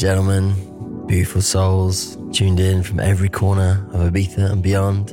[0.00, 5.12] Gentlemen, beautiful souls tuned in from every corner of Ibiza and beyond.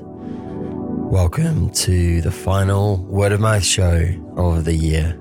[1.11, 5.19] Welcome to the final word of mouth show of the year.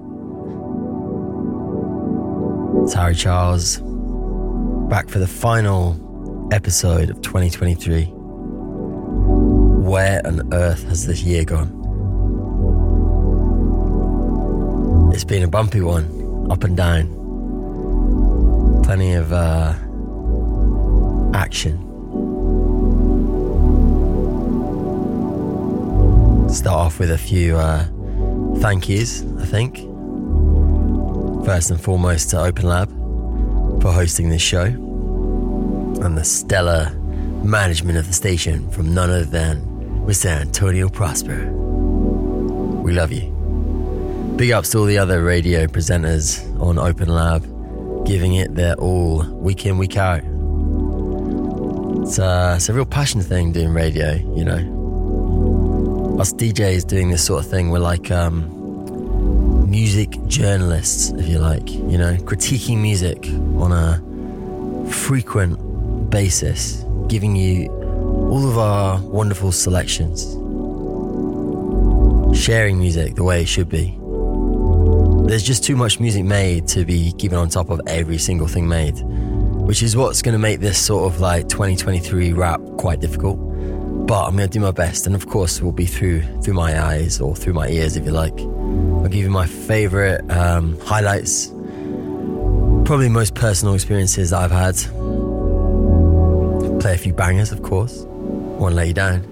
[2.85, 3.79] It's Harry Charles
[4.89, 8.05] back for the final episode of 2023.
[9.83, 11.73] Where on earth has this year gone?
[15.13, 17.16] It's been a bumpy one, up and down.
[18.87, 19.75] Plenty of uh,
[21.35, 21.83] action.
[26.49, 27.85] Start off with a few uh,
[28.59, 29.79] thank yous, I think.
[31.45, 32.89] First and foremost to Open Lab
[33.83, 36.91] for hosting this show and the stellar
[37.43, 39.61] management of the station from none other than
[40.07, 40.27] Mr.
[40.27, 41.51] Antonio Prosper.
[42.83, 43.33] We love you.
[44.37, 47.45] Big ups to all the other radio presenters on Open Lab,
[48.07, 50.23] giving it their all week in, week out.
[52.03, 56.17] It's, uh, it's a real passion thing doing radio, you know.
[56.21, 61.69] Us DJs doing this sort of thing, we're like um, music journalists, if you like,
[61.69, 63.27] you know, critiquing music
[63.61, 65.59] on a frequent
[66.09, 67.69] basis, giving you
[68.31, 70.23] all of our wonderful selections,
[72.39, 73.99] sharing music the way it should be.
[75.27, 78.69] There's just too much music made to be keeping on top of every single thing
[78.69, 83.37] made, which is what's going to make this sort of like 2023 rap quite difficult.
[84.07, 86.81] But I'm going to do my best, and of course, will be through through my
[86.81, 88.39] eyes or through my ears, if you like.
[88.39, 91.49] I'll give you my favorite um, highlights,
[92.87, 94.77] probably most personal experiences that I've had.
[96.81, 98.05] Play a few bangers, of course.
[98.07, 99.23] Won't let you down.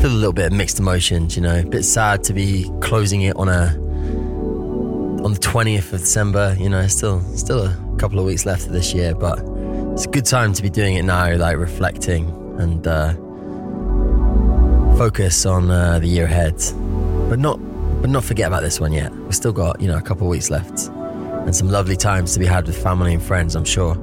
[0.00, 1.60] Feel a little bit of mixed emotions, you know.
[1.60, 3.81] A bit sad to be closing it on a
[5.24, 6.56] on the 20th of December.
[6.58, 9.38] You know, still still a couple of weeks left of this year, but
[9.92, 12.28] it's a good time to be doing it now, like reflecting
[12.58, 13.14] and uh,
[14.96, 16.56] focus on uh, the year ahead,
[17.28, 17.58] but not
[18.00, 19.14] but not forget about this one yet.
[19.14, 22.40] We've still got you know a couple of weeks left, and some lovely times to
[22.40, 23.54] be had with family and friends.
[23.54, 23.94] I'm sure.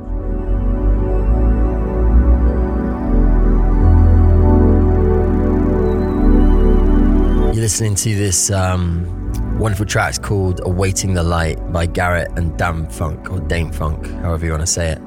[7.54, 9.29] You're listening to this um,
[9.60, 14.46] wonderful track called "Awaiting the Light" by Garrett and Dam Funk or Dame Funk, however
[14.46, 15.02] you want to say it.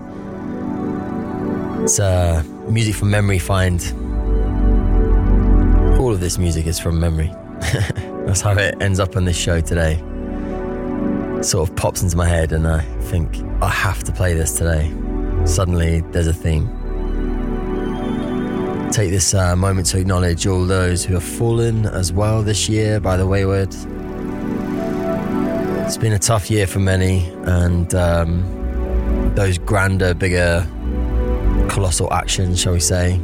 [1.83, 3.39] It's uh, music from memory.
[3.39, 3.81] Find
[5.99, 7.29] all of this music is from memory.
[8.27, 9.97] That's how it ends up on this show today.
[11.43, 14.93] Sort of pops into my head, and I think I have to play this today.
[15.47, 16.69] Suddenly, there's a theme.
[18.93, 23.01] Take this uh, moment to acknowledge all those who have fallen as well this year
[23.01, 23.75] by the wayward.
[25.93, 30.67] It's been a tough year for many, and um, those grander, bigger,
[31.69, 33.19] colossal actions, shall we say,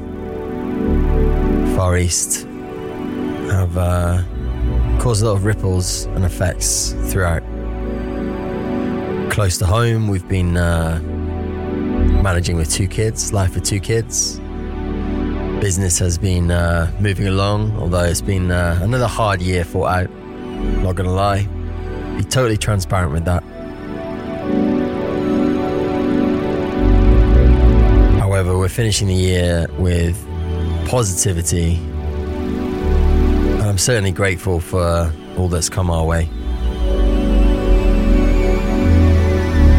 [1.74, 2.42] Far East,
[3.48, 4.22] have uh,
[5.00, 7.42] caused a lot of ripples and effects throughout.
[9.30, 11.00] Close to home, we've been uh,
[12.22, 14.38] managing with two kids, life with two kids.
[15.62, 20.10] Business has been uh, moving along, although it's been uh, another hard year for out.
[20.82, 21.48] Not gonna lie,
[22.18, 23.44] be totally transparent with that.
[28.18, 30.16] However, we're finishing the year with
[30.88, 36.28] positivity, and I'm certainly grateful for all that's come our way.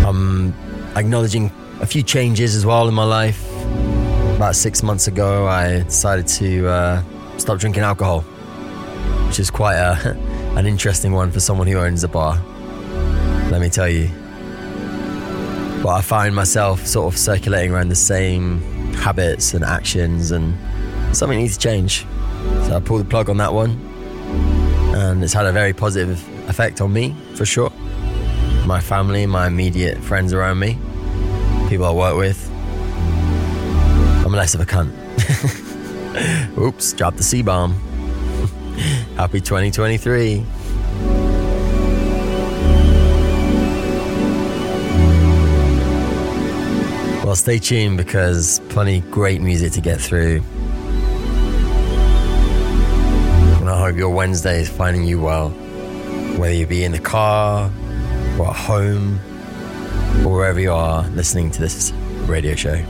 [0.07, 0.53] I'm
[0.95, 1.51] acknowledging
[1.81, 3.45] a few changes as well in my life.
[4.37, 7.03] About six months ago, I decided to uh,
[7.37, 8.21] stop drinking alcohol,
[9.27, 10.17] which is quite a,
[10.57, 12.41] an interesting one for someone who owns a bar.
[13.49, 14.09] Let me tell you.
[15.81, 18.61] But I find myself sort of circulating around the same
[18.93, 20.57] habits and actions, and
[21.15, 22.05] something needs to change.
[22.63, 23.71] So I pulled the plug on that one,
[24.95, 27.71] and it's had a very positive effect on me for sure.
[28.65, 30.77] My family, my immediate friends around me,
[31.69, 32.49] people I work with.
[34.25, 34.91] I'm less of a cunt.
[36.57, 37.88] Oops, dropped the C bomb.
[39.19, 40.45] Happy 2023.
[47.25, 50.41] Well, stay tuned because plenty great music to get through.
[53.59, 55.49] And I hope your Wednesday is finding you well.
[56.39, 57.69] Whether you be in the car
[58.39, 59.19] or at home
[60.25, 61.91] or wherever you are listening to this
[62.25, 62.85] radio show.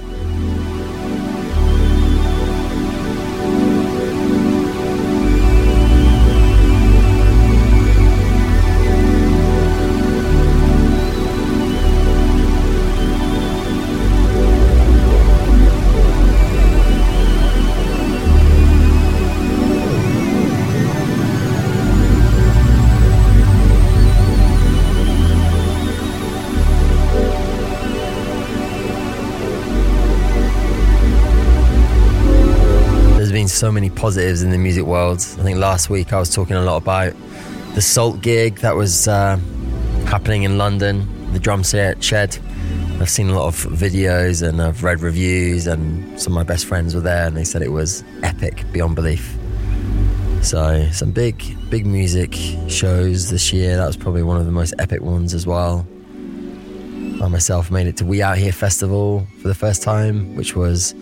[33.59, 35.17] So many positives in the music world.
[35.17, 37.13] I think last week I was talking a lot about
[37.75, 39.35] the SAULT gig that was uh,
[40.06, 42.38] happening in London, the drum set shed.
[43.01, 46.67] I've seen a lot of videos and I've read reviews, and some of my best
[46.67, 49.38] friends were there, and they said it was epic beyond belief.
[50.41, 52.38] So some big, big music
[52.69, 53.75] shows this year.
[53.75, 55.85] That was probably one of the most epic ones as well.
[57.21, 60.94] I myself made it to We Out Here Festival for the first time, which was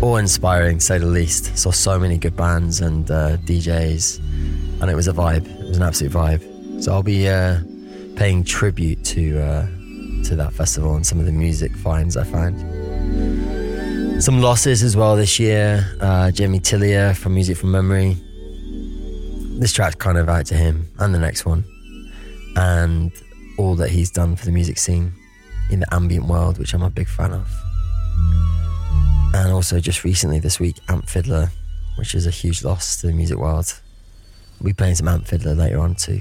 [0.00, 1.56] awe-inspiring, to say the least.
[1.58, 5.46] Saw so many good bands and uh, DJs, and it was a vibe.
[5.46, 6.82] It was an absolute vibe.
[6.82, 7.60] So I'll be uh,
[8.16, 9.66] paying tribute to uh,
[10.24, 12.58] to that festival and some of the music finds I found.
[14.22, 15.94] Some losses as well this year.
[16.00, 18.16] Uh, Jamie Tiller from Music from Memory.
[19.60, 21.64] This track's kind of out to him, and the next one,
[22.56, 23.12] and
[23.58, 25.12] all that he's done for the music scene
[25.70, 27.48] in the ambient world, which I'm a big fan of.
[29.34, 31.50] And also, just recently this week, Amp Fiddler,
[31.96, 33.80] which is a huge loss to the music world.
[34.60, 36.20] We'll be playing some Amp Fiddler later on too.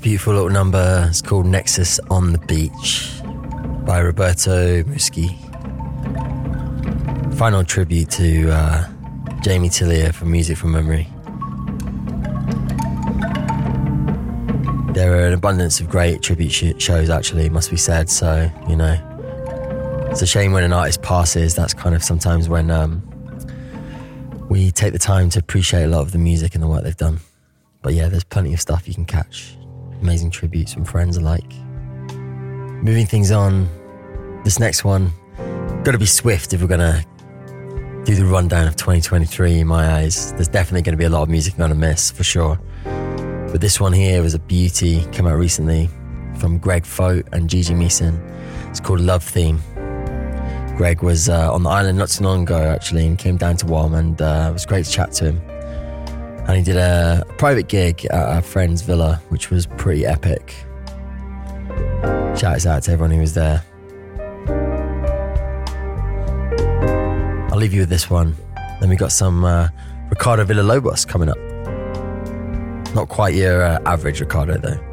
[0.00, 3.10] Beautiful little number is called Nexus on the Beach
[3.84, 5.28] by Roberto Musci.
[7.36, 8.88] Final tribute to uh,
[9.42, 11.06] Jamie Tiller from Music from Memory.
[14.94, 18.08] There are an abundance of great tribute sh- shows, actually, must be said.
[18.08, 18.96] So, you know,
[20.10, 21.54] it's a shame when an artist passes.
[21.54, 23.02] That's kind of sometimes when um,
[24.48, 26.96] we take the time to appreciate a lot of the music and the work they've
[26.96, 27.20] done.
[27.82, 29.57] But yeah, there's plenty of stuff you can catch.
[30.00, 31.52] Amazing tributes from friends alike.
[32.82, 33.68] Moving things on,
[34.44, 35.12] this next one,
[35.82, 37.04] got to be swift if we're going to
[38.04, 40.32] do the rundown of 2023 in my eyes.
[40.34, 42.60] There's definitely going to be a lot of music I'm going to miss for sure.
[42.84, 45.90] But this one here was a beauty, came out recently
[46.38, 48.22] from Greg Foat and Gigi Masin.
[48.68, 49.60] It's called Love Theme.
[50.76, 53.66] Greg was uh, on the island not too long ago actually and came down to
[53.66, 55.57] WOM and uh, it was great to chat to him.
[56.48, 60.64] And he did a private gig at a friend's villa, which was pretty epic.
[62.36, 63.62] Shouts out to everyone who was there.
[67.52, 68.34] I'll leave you with this one.
[68.80, 69.68] Then we got some uh,
[70.08, 71.36] Ricardo Villalobos coming up.
[72.94, 74.87] Not quite your uh, average Ricardo, though.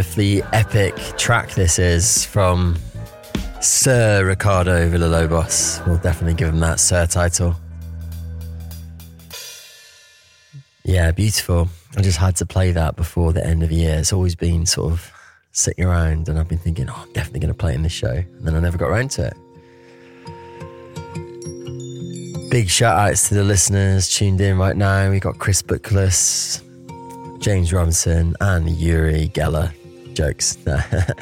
[0.00, 2.74] Wonderfully epic track this is from
[3.60, 5.86] Sir Ricardo Villalobos.
[5.86, 7.54] We'll definitely give him that Sir title.
[10.84, 11.68] Yeah, beautiful.
[11.98, 13.98] I just had to play that before the end of the year.
[13.98, 15.12] It's always been sort of
[15.52, 18.08] sitting around, and I've been thinking, oh, I'm definitely going to play in this show.
[18.08, 19.34] And then I never got around to it.
[22.50, 25.10] Big shout outs to the listeners tuned in right now.
[25.10, 26.62] We've got Chris Bookless,
[27.42, 29.74] James Robinson, and Yuri Geller.
[30.20, 30.58] Jokes.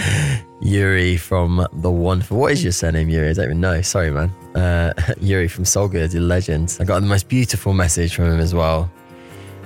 [0.60, 2.36] Yuri from the wonderful.
[2.36, 3.30] What is your surname, Yuri?
[3.30, 3.80] I don't even know.
[3.80, 4.28] Sorry, man.
[4.56, 6.76] Uh, Yuri from Solgood, the legend.
[6.80, 8.90] I got the most beautiful message from him as well.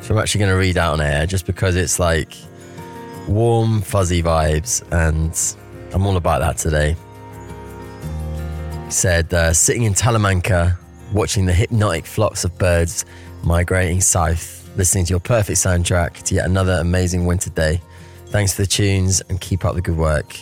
[0.02, 2.36] So I'm actually going to read out on air just because it's like
[3.26, 5.32] warm, fuzzy vibes, and
[5.94, 6.94] I'm all about that today.
[8.84, 10.76] He said, uh, sitting in Talamanca
[11.14, 13.06] watching the hypnotic flocks of birds
[13.44, 17.80] migrating south, listening to your perfect soundtrack to yet another amazing winter day.
[18.32, 20.32] Thanks for the tunes and keep up the good work.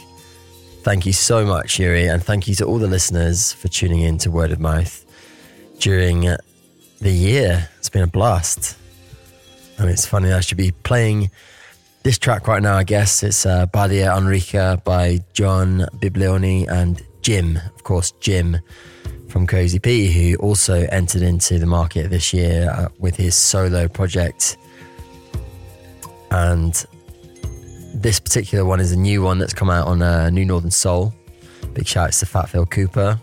[0.83, 4.17] Thank you so much, Yuri, and thank you to all the listeners for tuning in
[4.19, 5.05] to Word of Mouth
[5.81, 6.21] during
[7.01, 7.69] the year.
[7.79, 8.79] It's been a blast.
[9.77, 11.33] And it's funny, I should be playing
[12.05, 13.25] this track right now, I guess.
[13.25, 18.59] It's uh, Badia Enrica by John Biblioni and Jim, of course, Jim
[19.29, 23.89] from Cozy P, who also entered into the market this year uh, with his solo
[23.89, 24.57] project.
[26.31, 26.87] And
[27.95, 31.13] this particular one is a new one that's come out on uh, New Northern Soul.
[31.75, 33.21] Big shout out to Fat Phil Cooper,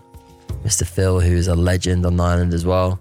[0.64, 0.86] Mr.
[0.86, 3.00] Phil, who's a legend on the island as well.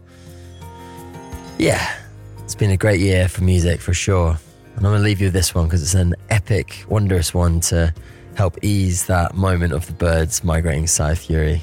[1.59, 1.95] Yeah,
[2.43, 4.39] it's been a great year for music for sure.
[4.77, 7.61] And I'm going to leave you with this one because it's an epic, wondrous one
[7.61, 7.95] to
[8.35, 11.63] help ease that moment of the birds migrating south, Yuri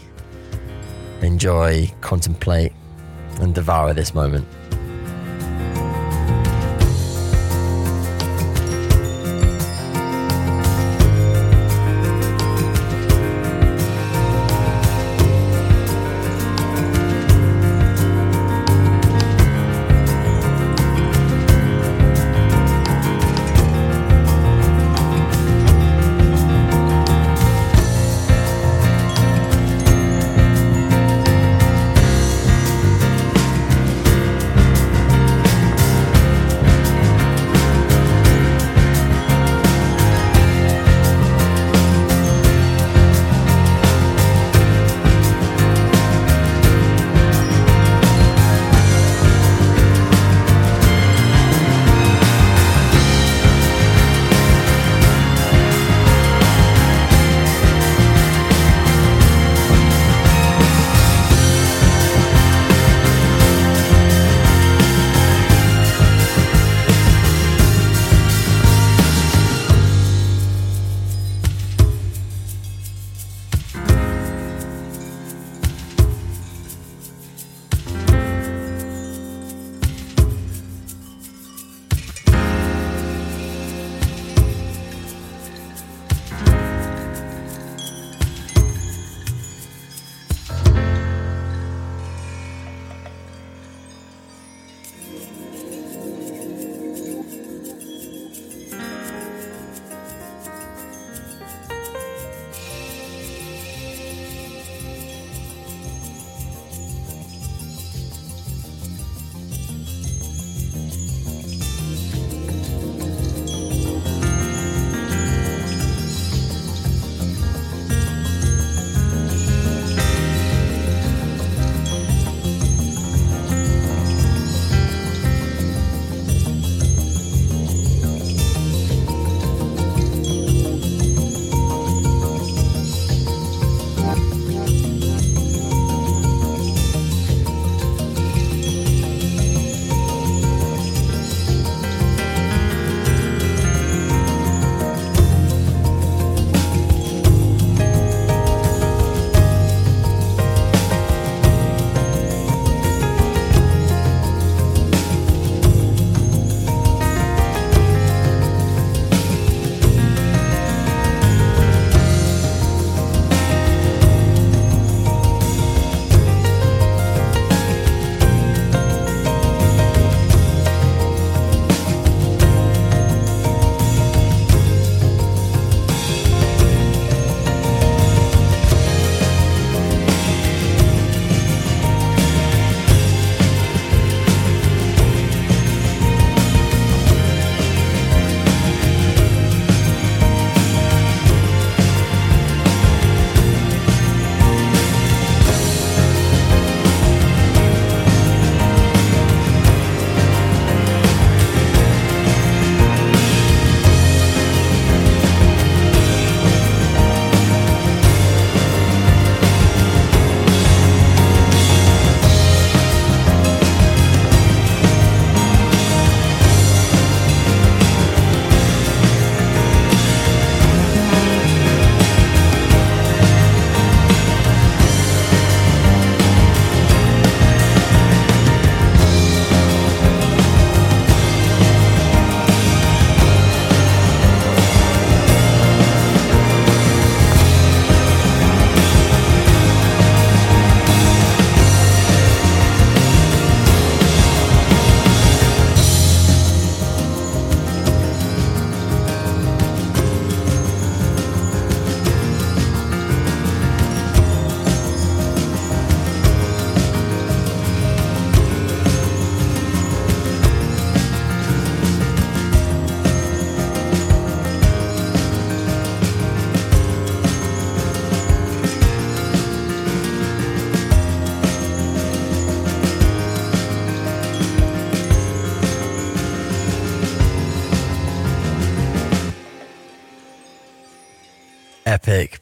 [1.24, 2.74] enjoy, contemplate,
[3.40, 4.48] and devour this moment.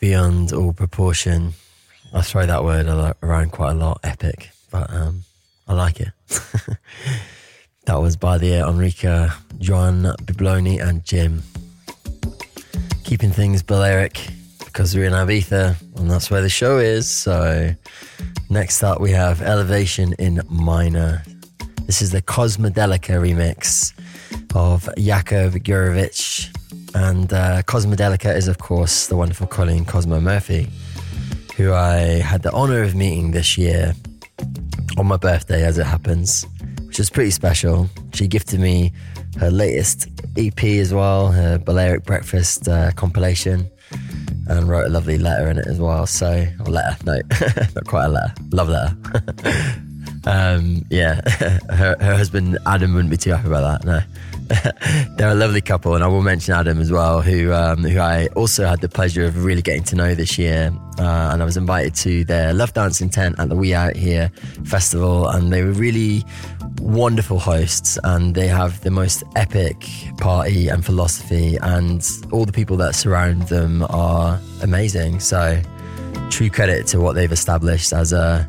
[0.01, 1.53] Beyond all proportion.
[2.11, 2.87] I throw that word
[3.21, 5.23] around quite a lot, epic, but um,
[5.67, 6.09] I like it.
[7.85, 11.43] that was by the Enrica, John Bibloni, and Jim.
[13.03, 14.19] Keeping things Balearic
[14.65, 17.07] because we're in Ibiza and that's where the show is.
[17.07, 17.75] So,
[18.49, 21.21] next up, we have Elevation in Minor.
[21.85, 23.93] This is the Cosmodelica remix
[24.55, 26.50] of Jacob Gurevitsch
[27.11, 30.69] and uh, is, of course, the wonderful Colleen Cosmo Murphy,
[31.57, 33.93] who I had the honor of meeting this year
[34.97, 36.45] on my birthday, as it happens,
[36.85, 37.89] which is pretty special.
[38.13, 38.93] She gifted me
[39.39, 43.69] her latest EP as well, her Balearic Breakfast uh, compilation,
[44.47, 46.07] and wrote a lovely letter in it as well.
[46.07, 47.19] So, a letter, no,
[47.75, 48.95] not quite a letter, love letter.
[50.25, 51.19] um, yeah,
[51.69, 54.01] her, her husband Adam wouldn't be too happy about that, no.
[55.17, 58.27] they're a lovely couple, and I will mention Adam as well, who um, who I
[58.35, 60.71] also had the pleasure of really getting to know this year.
[60.97, 64.29] Uh, and I was invited to their Love Dancing tent at the We Out Here
[64.65, 66.23] festival, and they were really
[66.79, 69.87] wonderful hosts, and they have the most epic
[70.17, 75.19] party and philosophy, and all the people that surround them are amazing.
[75.19, 75.61] So,
[76.29, 78.47] true credit to what they've established as a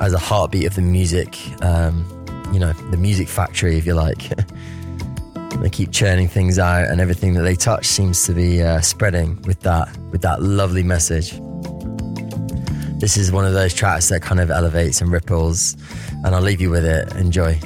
[0.00, 1.36] as a heartbeat of the music.
[1.62, 2.06] Um,
[2.52, 4.30] you know, the music factory, if you like.
[5.56, 9.40] They keep churning things out, and everything that they touch seems to be uh, spreading
[9.42, 11.32] with that with that lovely message.
[13.00, 15.76] This is one of those tracks that kind of elevates and ripples,
[16.24, 17.12] and I'll leave you with it.
[17.16, 17.58] Enjoy.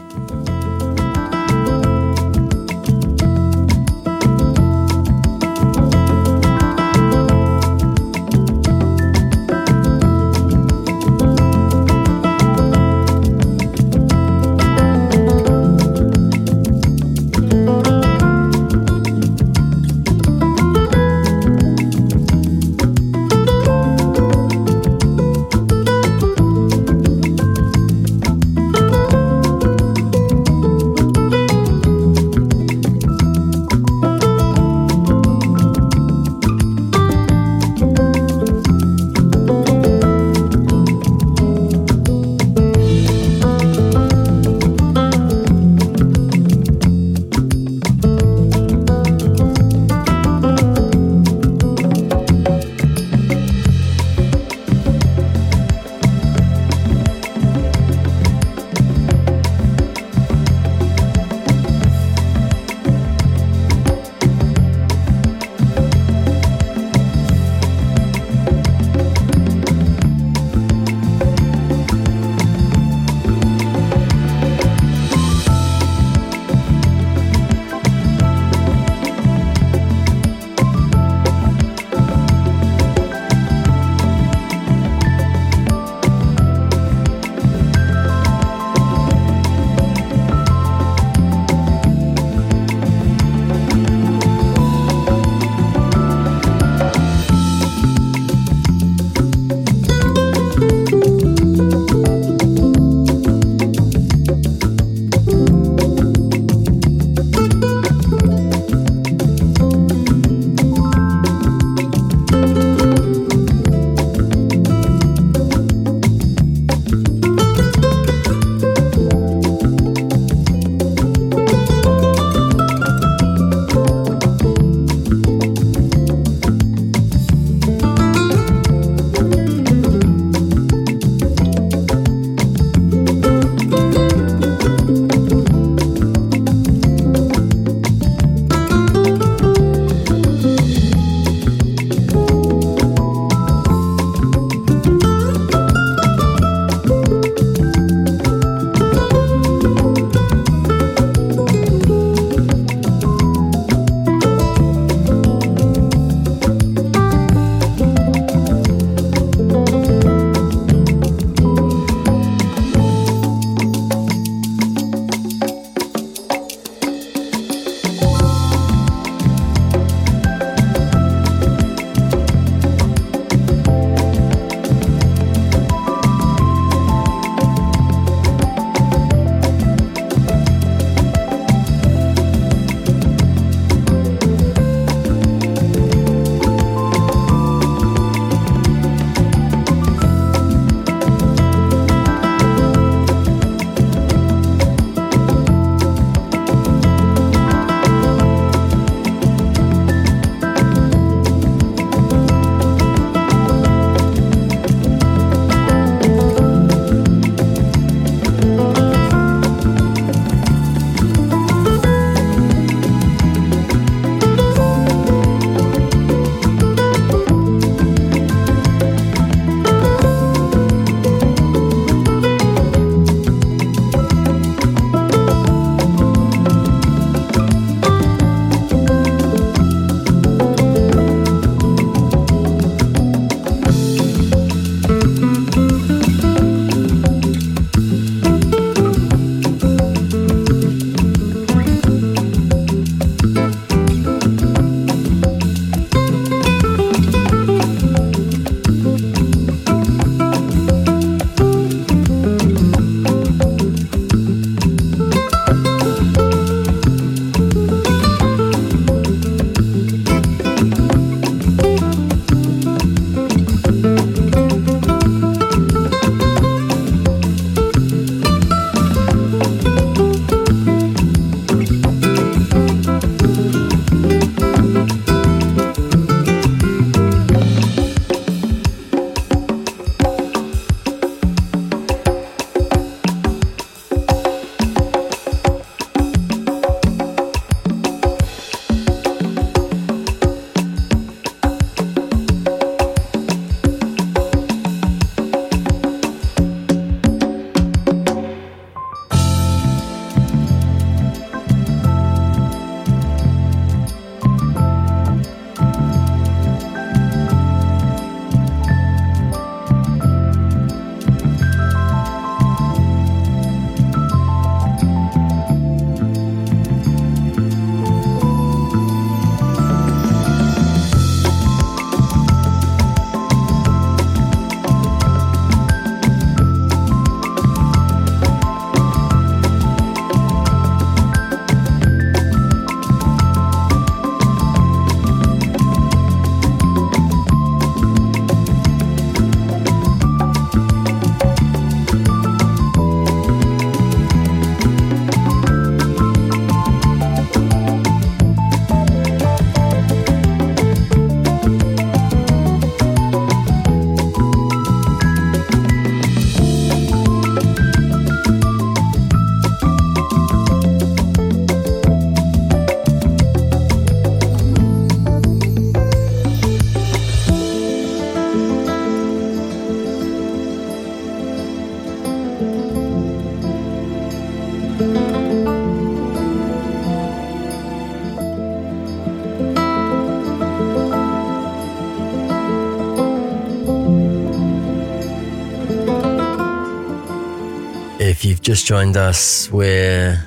[388.53, 390.23] Just joined us, we're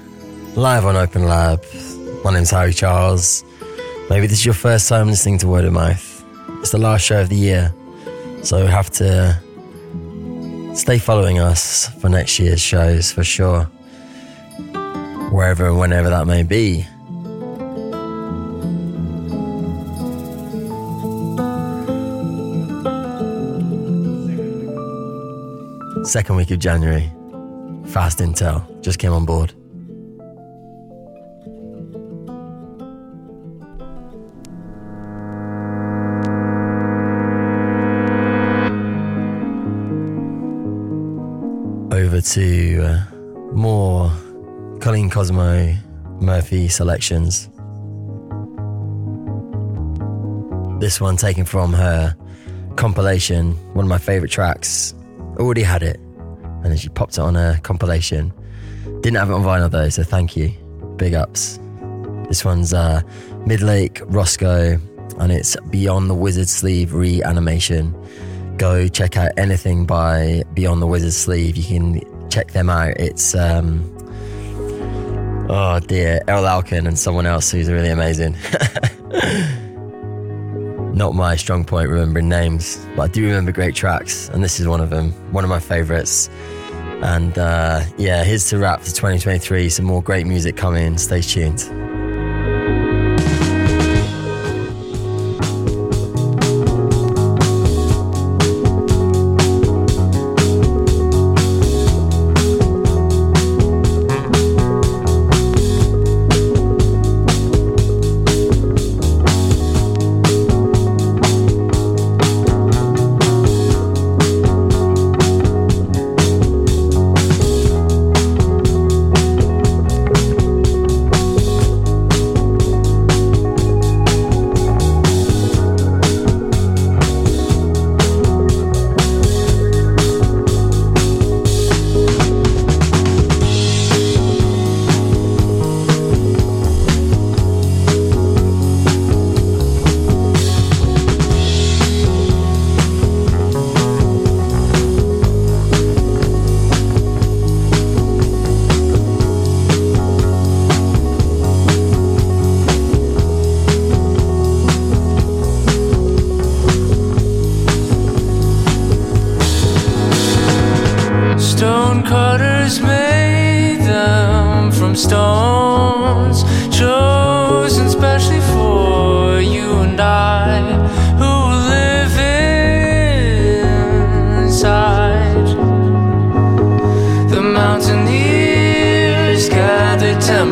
[0.56, 1.64] live on Open Lab.
[2.24, 3.44] My name's Harry Charles.
[4.10, 6.26] Maybe this is your first time listening to Word of Mouth.
[6.60, 7.72] It's the last show of the year,
[8.42, 9.40] so we have to
[10.74, 13.66] stay following us for next year's shows for sure,
[15.32, 16.82] wherever and whenever that may be.
[26.08, 27.12] Second week of January.
[27.96, 29.54] Fast Intel just came on board.
[41.94, 43.06] Over to uh,
[43.54, 44.12] more
[44.82, 45.74] Colleen Cosmo
[46.20, 47.48] Murphy selections.
[50.82, 52.14] This one taken from her
[52.76, 54.94] compilation, one of my favorite tracks.
[55.38, 55.98] Already had it,
[56.80, 58.34] she popped it on a compilation.
[59.02, 60.54] Didn't have it on vinyl though, so thank you.
[60.98, 61.60] Big ups.
[62.28, 63.02] This one's uh,
[63.46, 64.80] Midlake Roscoe,
[65.20, 67.96] and it's Beyond the Wizard Sleeve reanimation.
[68.58, 71.58] Go check out anything by Beyond the Wizard Sleeve.
[71.58, 72.98] You can check them out.
[72.98, 73.92] It's um,
[75.50, 78.36] oh dear, Erol Alkan and someone else who's really amazing.
[80.96, 84.68] Not my strong point remembering names, but I do remember great tracks, and this is
[84.68, 86.30] one of them, one of my favorites.
[87.04, 89.70] And uh, yeah, here's to wrap for 2023.
[89.70, 90.98] Some more great music coming.
[90.98, 91.95] Stay tuned.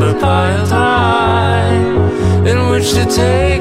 [0.04, 0.20] Something
[2.48, 3.53] in which to Roscoe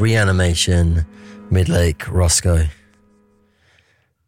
[0.00, 1.04] Reanimation,
[1.50, 2.66] Midlake, Roscoe.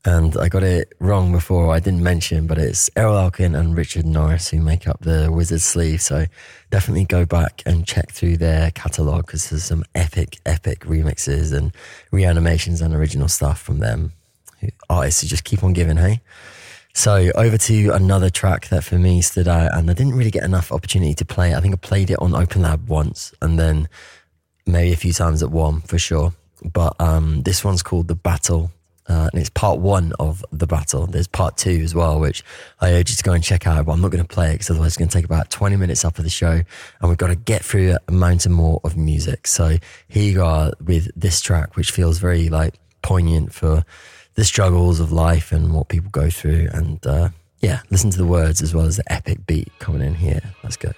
[0.04, 4.04] And I got it wrong before, I didn't mention, but it's Erol Alkan and Richard
[4.04, 6.02] Norris who make up the Wizard Sleeve.
[6.02, 6.26] So
[6.70, 11.72] definitely go back and check through their catalogue because there's some epic, epic remixes and
[12.10, 14.12] reanimations and original stuff from them.
[14.90, 16.20] Artists who just keep on giving, hey?
[16.92, 20.44] So over to another track that for me stood out, and I didn't really get
[20.44, 21.54] enough opportunity to play.
[21.54, 23.88] I think I played it on Open Lab once, and then
[24.66, 26.32] maybe a few times at one for sure.
[26.64, 28.70] But um, this one's called The Battle.
[29.08, 31.08] Uh, and it's part one of the battle.
[31.08, 32.44] There's part two as well, which
[32.80, 33.84] I urge you to go and check out.
[33.84, 35.74] But I'm not going to play it because otherwise it's going to take about 20
[35.74, 36.52] minutes up of the show,
[37.00, 39.48] and we've got to get through a mountain more of music.
[39.48, 43.84] So here you are with this track, which feels very like poignant for
[44.34, 46.68] the struggles of life and what people go through.
[46.72, 50.14] And uh, yeah, listen to the words as well as the epic beat coming in
[50.14, 50.42] here.
[50.62, 50.92] Let's go.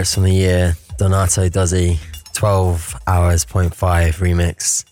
[0.00, 1.98] Favourites from the year, Donato Dozzy,
[2.32, 3.74] 12 hours, 0.5
[4.14, 4.86] remix.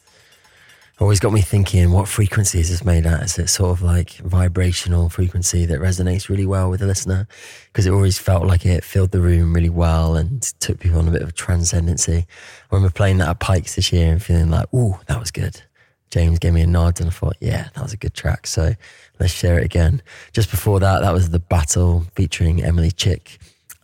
[1.01, 3.22] Always got me thinking, what frequency is this made at?
[3.22, 7.26] Is it sort of like vibrational frequency that resonates really well with the listener?
[7.72, 11.09] Because it always felt like it filled the room really well and took people on
[11.09, 12.26] a bit of a transcendency.
[12.70, 15.62] I remember playing that at Pikes this year and feeling like, ooh, that was good.
[16.10, 18.47] James gave me a nod and I thought, yeah, that was a good track.
[18.47, 18.74] So
[19.18, 20.02] let's share it again.
[20.35, 23.39] Just before that, that was The Battle featuring Emily Chick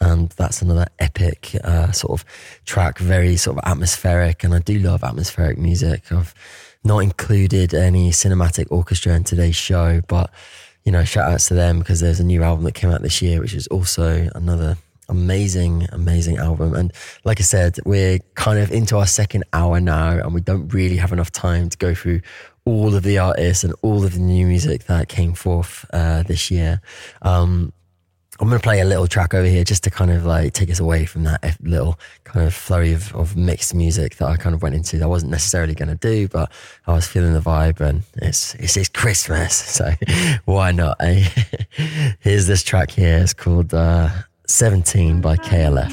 [0.04, 0.86] and that's another
[1.24, 2.26] epic uh, sort of
[2.64, 4.44] track, very sort of atmospheric.
[4.44, 6.10] And I do love atmospheric music.
[6.12, 6.34] I've
[6.84, 10.30] not included any cinematic orchestra in today's show, but
[10.84, 13.22] you know, shout outs to them because there's a new album that came out this
[13.22, 14.76] year, which is also another
[15.08, 16.74] amazing, amazing album.
[16.74, 16.92] And
[17.24, 20.96] like I said, we're kind of into our second hour now, and we don't really
[20.96, 22.20] have enough time to go through
[22.66, 26.50] all of the artists and all of the new music that came forth uh, this
[26.50, 26.80] year.
[27.22, 27.72] Um,
[28.40, 30.68] I'm going to play a little track over here just to kind of like take
[30.68, 34.54] us away from that little kind of flurry of, of mixed music that I kind
[34.54, 34.98] of went into.
[34.98, 36.50] That I wasn't necessarily going to do, but
[36.86, 39.54] I was feeling the vibe and it's, it's, it's Christmas.
[39.74, 39.92] So
[40.44, 40.96] why not?
[41.00, 41.28] Eh?
[42.20, 43.18] Here's this track here.
[43.18, 44.08] It's called uh,
[44.46, 45.92] 17 by KLF.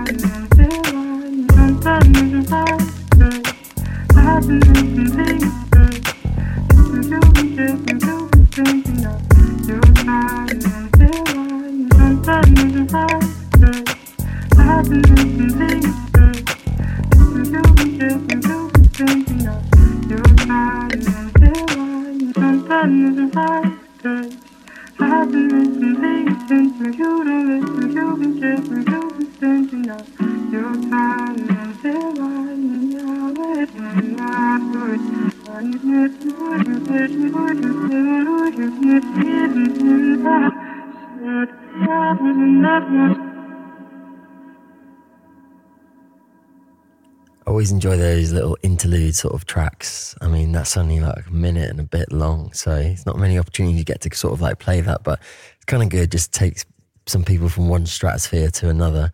[47.81, 50.13] enjoy those little interlude sort of tracks.
[50.21, 53.39] I mean, that's only like a minute and a bit long, so it's not many
[53.39, 55.19] opportunities you get to sort of like play that, but
[55.55, 56.11] it's kind of good.
[56.11, 56.63] Just takes
[57.07, 59.11] some people from one stratosphere to another.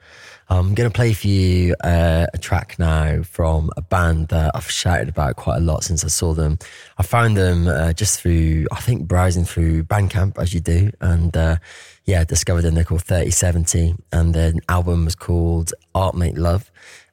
[0.49, 4.69] I'm going to play for you uh, a track now from a band that I've
[4.69, 6.59] shouted about quite a lot since I saw them.
[6.97, 11.37] I found them uh, just through, I think, browsing through Bandcamp as you do, and
[11.37, 11.55] uh,
[12.03, 12.75] yeah, discovered them.
[12.75, 16.69] They're called 3070, and their album was called Art Make Love.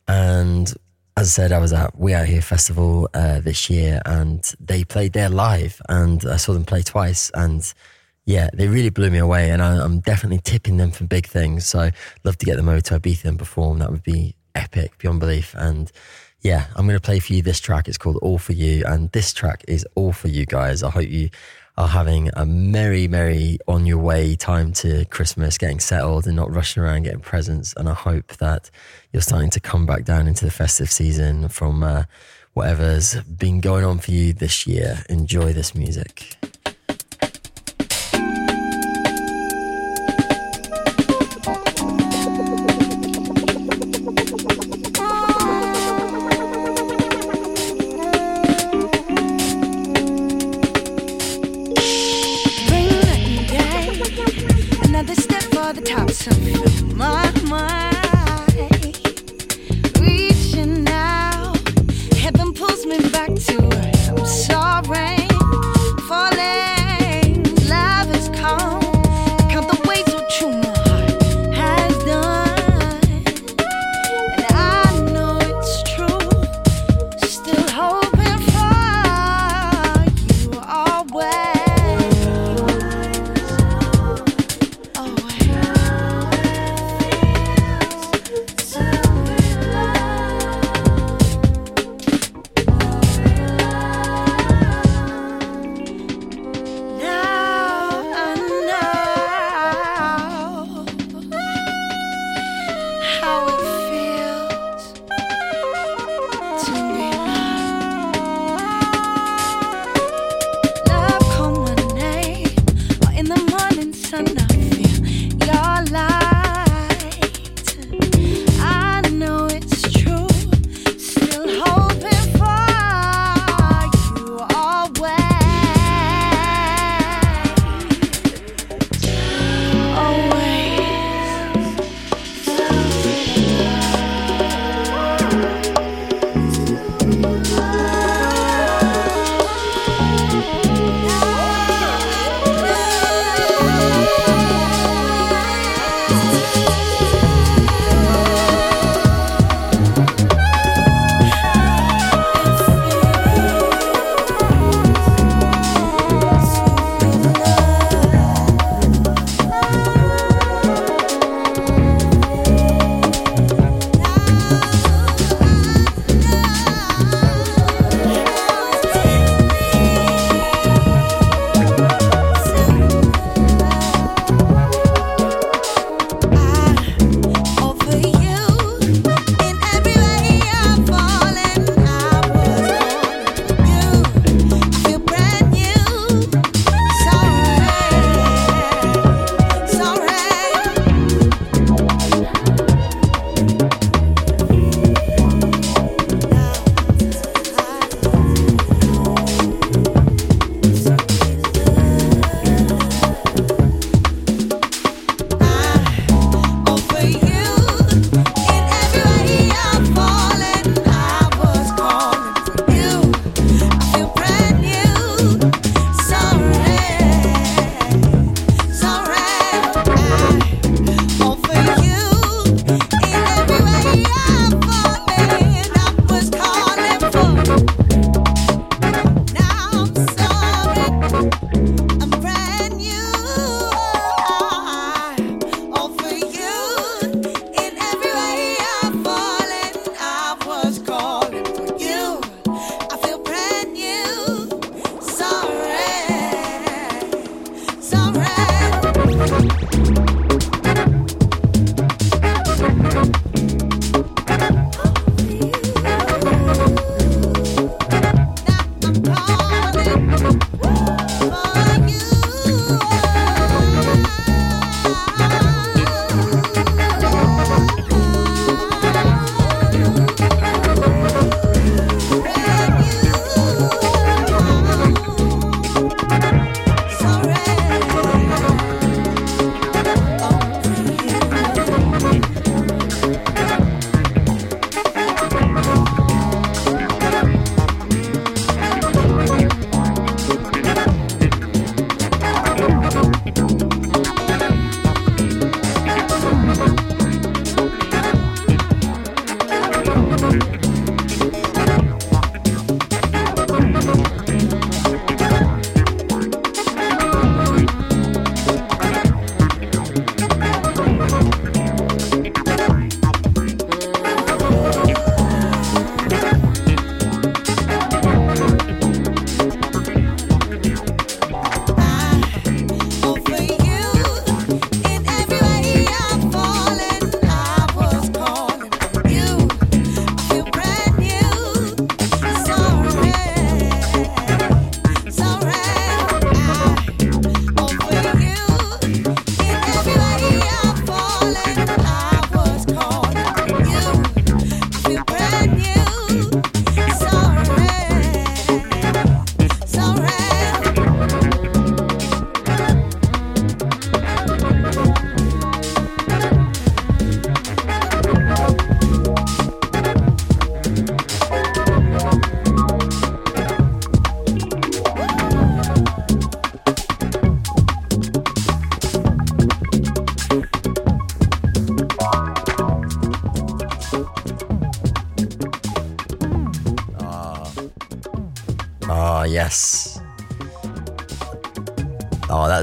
[0.06, 0.74] And
[1.16, 4.82] as I said, I was at We Out Here Festival uh, this year and they
[4.82, 7.72] played there live and I saw them play twice and
[8.26, 11.66] yeah, they really blew me away and I, am definitely tipping them for big things.
[11.66, 13.78] So I'd love to get them over to Ibiza and perform.
[13.78, 15.54] That would be epic beyond belief.
[15.56, 15.92] And
[16.40, 17.86] yeah, I'm going to play for you this track.
[17.86, 20.82] It's called All For You and this track is all for you guys.
[20.82, 21.30] I hope you
[21.76, 26.52] are having a merry, merry on your way time to Christmas, getting settled and not
[26.52, 27.74] rushing around getting presents.
[27.76, 28.70] And I hope that
[29.12, 32.05] you're starting to come back down into the festive season from uh,
[32.52, 35.05] whatever's been going on for you this year.
[35.09, 36.36] Enjoy this music.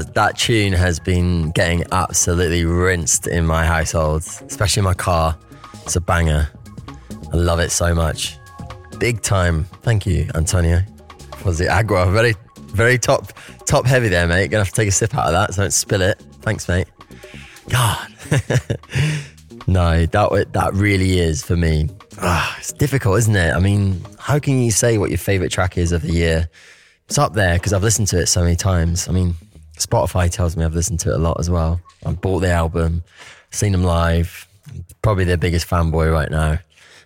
[0.02, 5.38] That that tune has been getting absolutely rinsed in my household, especially in my car.
[5.84, 6.50] It's a banger.
[7.32, 8.36] I love it so much.
[8.98, 9.62] Big time.
[9.82, 10.80] Thank you, Antonio.
[11.44, 12.10] Was it agua?
[12.10, 13.32] Very, very top,
[13.64, 14.48] top heavy there, mate.
[14.48, 16.20] Gonna have to take a sip out of that so don't spill it.
[16.40, 16.88] Thanks, mate.
[17.68, 18.08] God.
[19.68, 21.88] no, that that really is for me.
[22.20, 23.54] Ah, it's difficult, isn't it?
[23.54, 26.48] I mean, how can you say what your favorite track is of the year?
[27.06, 29.08] It's up there because I've listened to it so many times.
[29.08, 29.36] I mean,
[29.78, 31.80] Spotify tells me I've listened to it a lot as well.
[32.04, 33.02] I've bought the album,
[33.50, 34.46] seen them live,
[35.02, 36.58] probably their biggest fanboy right now.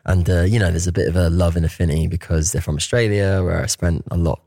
[0.05, 2.77] And, uh, you know, there's a bit of a love and affinity because they're from
[2.77, 4.41] Australia, where I spent a lot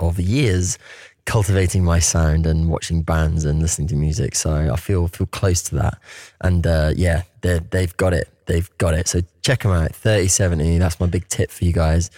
[0.00, 0.78] of years
[1.26, 4.34] cultivating my sound and watching bands and listening to music.
[4.34, 5.98] So I feel feel close to that.
[6.40, 8.28] And uh, yeah, they they've got it.
[8.46, 9.08] They've got it.
[9.08, 9.94] So check them out.
[9.94, 10.78] 3070.
[10.78, 12.10] That's my big tip for you guys.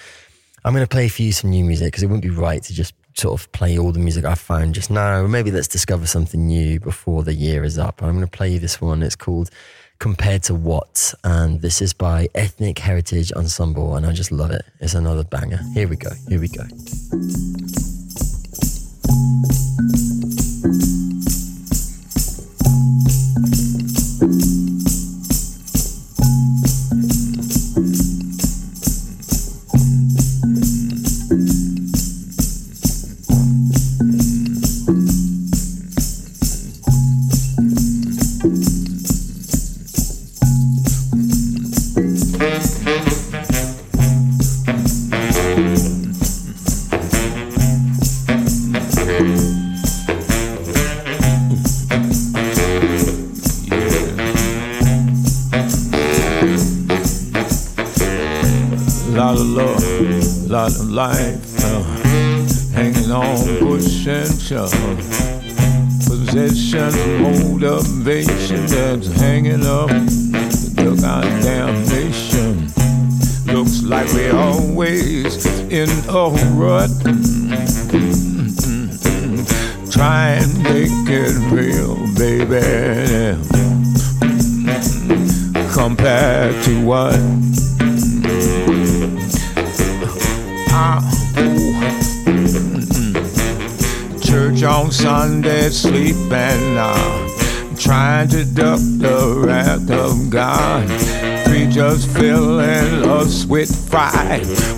[0.64, 2.74] I'm going to play for you some new music because it wouldn't be right to
[2.74, 5.26] just sort of play all the music I found just now.
[5.26, 8.02] Maybe let's discover something new before the year is up.
[8.02, 9.02] I'm going to play this one.
[9.02, 9.50] It's called
[9.98, 11.14] Compared to What?
[11.24, 13.96] And this is by Ethnic Heritage Ensemble.
[13.96, 14.62] And I just love it.
[14.80, 15.60] It's another banger.
[15.72, 16.10] Here we go.
[16.28, 17.95] Here we go.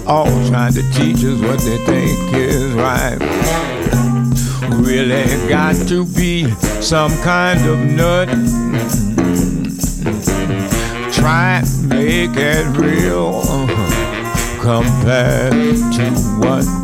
[0.06, 3.18] All trying to teach us what they think is right.
[4.76, 6.50] Really got to be
[6.80, 8.28] some kind of nut.
[11.12, 13.42] Try make it real
[14.60, 15.52] compared
[15.94, 16.10] to
[16.40, 16.77] what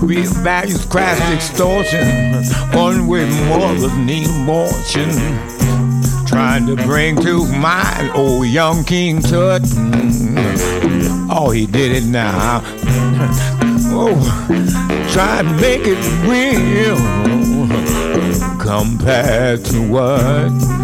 [0.00, 2.06] Real values, crash extortion,
[2.74, 5.10] on with morals need abortion.
[6.26, 9.62] Trying to bring to mind old young King Tut.
[11.30, 12.62] Oh, he did it now.
[13.90, 14.14] Oh,
[15.12, 15.98] try to make it
[16.28, 16.96] real
[18.60, 20.77] compared to what?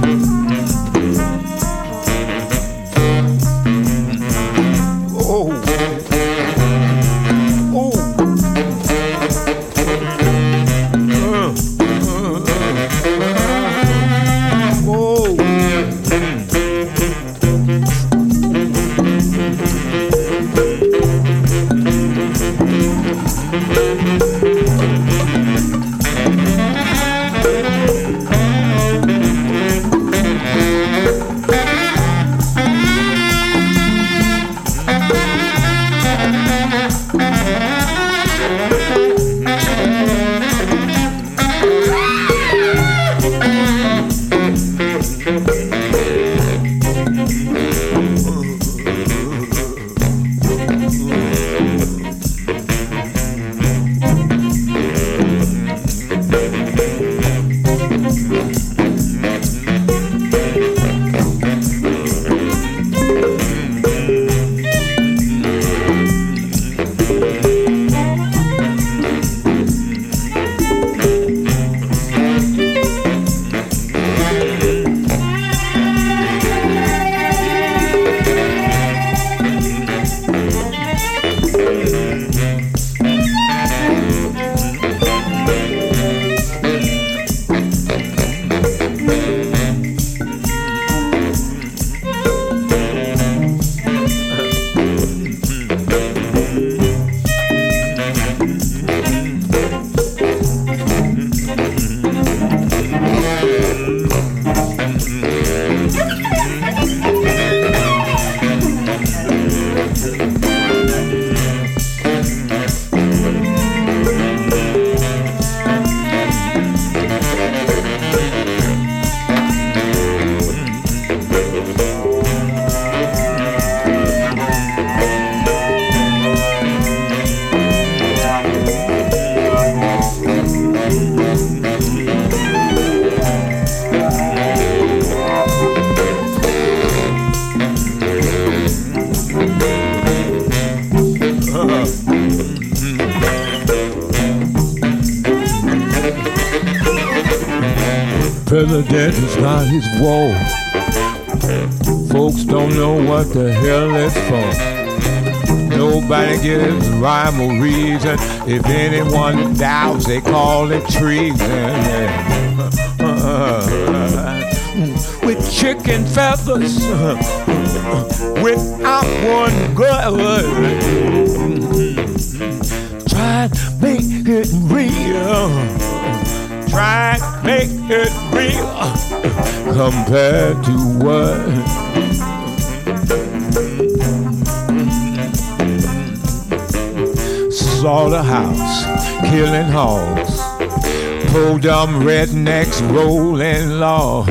[192.04, 194.24] Rednecks rolling law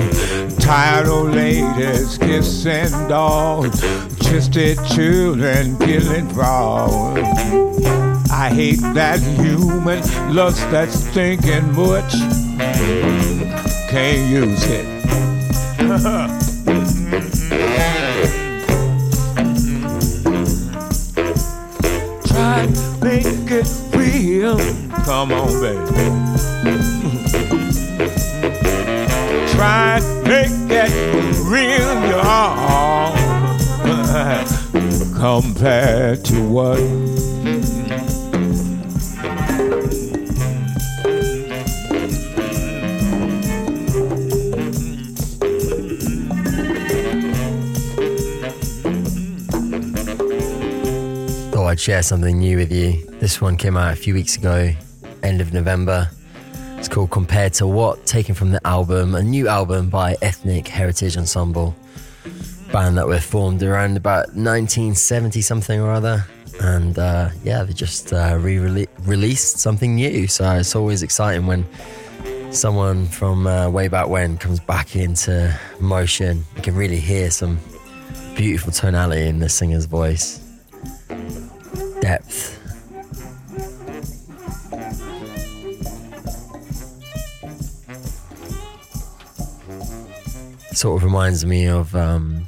[0.60, 3.82] tired old ladies kissing dogs
[4.20, 7.22] twisted children killing frogs
[8.36, 10.02] I hate that human
[10.36, 12.14] lust that's thinking much.
[13.90, 15.03] Can't use it.
[51.68, 53.06] I'd share something new with you.
[53.20, 54.74] This one came out a few weeks ago,
[55.24, 56.10] end of November.
[56.78, 61.16] It's called Compared to What, taken from the album, a new album by Ethnic Heritage
[61.16, 61.76] Ensemble,
[62.72, 66.26] band that were formed around about 1970 something or other.
[66.62, 70.28] And uh, yeah, they just uh, re released something new.
[70.28, 71.66] So it's always exciting when
[72.52, 76.44] someone from uh, way back when comes back into motion.
[76.58, 77.60] You can really hear some
[78.36, 80.43] beautiful tonality in the singer's voice
[82.04, 82.60] depth.
[90.76, 92.46] Sort of reminds me of um,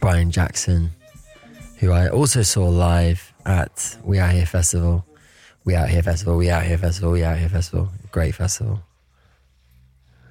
[0.00, 0.90] Brian Jackson,
[1.78, 5.06] who I also saw live at We Out Here Festival.
[5.64, 7.90] We Out Here Festival, We Out Here Festival, We Out Here Festival.
[8.10, 8.82] Great festival.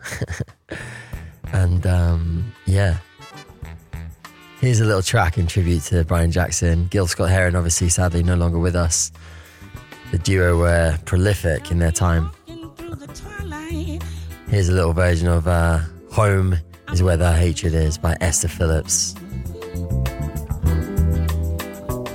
[1.54, 2.98] and um, yeah,
[4.60, 6.88] Here's a little track in tribute to Brian Jackson.
[6.88, 9.10] Gil Scott Heron, obviously, sadly, no longer with us.
[10.12, 12.30] The duo were prolific in their time.
[14.50, 15.80] Here's a little version of uh,
[16.12, 16.58] Home
[16.92, 19.16] is Where the Hatred Is by Esther Phillips.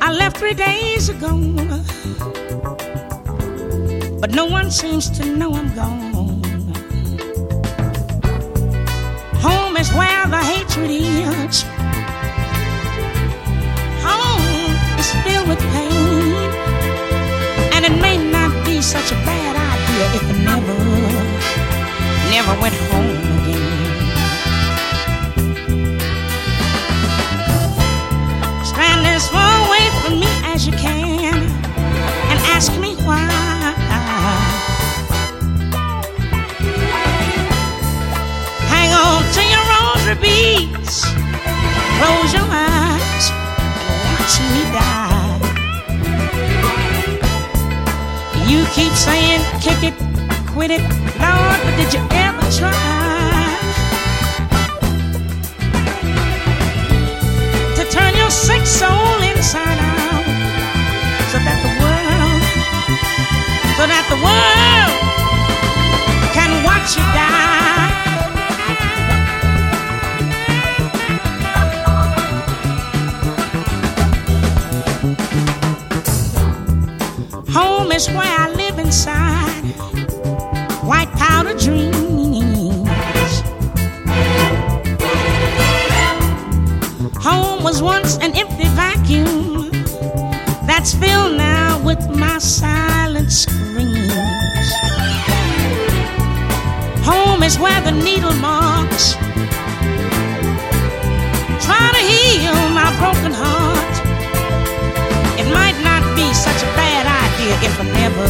[0.02, 1.30] I left three days ago,
[4.20, 6.42] but no one seems to know I'm gone.
[9.40, 11.73] Home is where the hatred is.
[15.22, 16.50] Filled with pain.
[17.74, 20.78] And it may not be such a bad idea if I never,
[22.34, 23.84] never went home again.
[28.64, 31.34] Stand as far away from me as you can
[32.30, 33.30] and ask me why.
[38.74, 41.04] Hang on to your rosary beads,
[41.98, 42.73] close your eyes
[48.54, 49.94] You keep saying kick it,
[50.46, 50.80] quit it,
[51.18, 52.70] Lord, but did you ever try
[57.74, 60.24] to turn your sick soul inside out
[61.32, 62.42] so that the world,
[63.76, 64.94] so that the world
[66.32, 67.63] can watch you die?
[77.94, 79.62] Is where I live inside.
[80.82, 83.32] White powder dreams.
[87.22, 89.70] Home was once an empty vacuum
[90.66, 94.68] that's filled now with my silent screams.
[97.06, 99.14] Home is where the needle marks
[101.64, 103.94] try to heal my broken heart.
[105.38, 106.83] It might not be such a bad
[107.44, 108.26] idea if I never,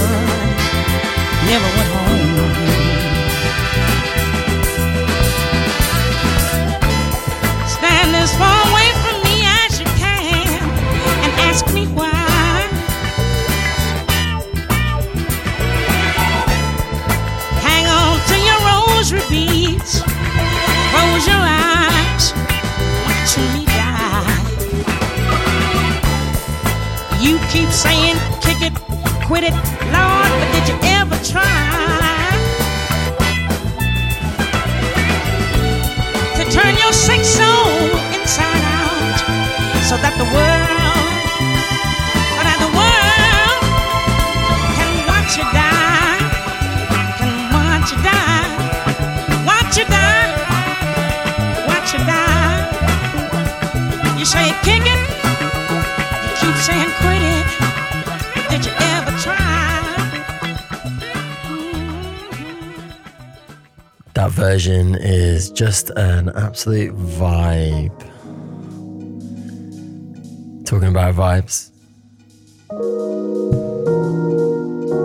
[1.47, 2.35] never went home
[7.69, 10.63] Stand as far away from me as you can
[11.23, 12.69] and ask me why.
[17.67, 19.54] Hang on to your rosary beads,
[29.27, 31.49] quit it, Lord, but did you ever try
[36.37, 37.73] to turn your sick soul
[38.21, 39.17] inside out
[39.89, 40.74] so that the world,
[64.55, 67.99] version is just an absolute vibe.
[70.65, 71.73] Talking about vibes.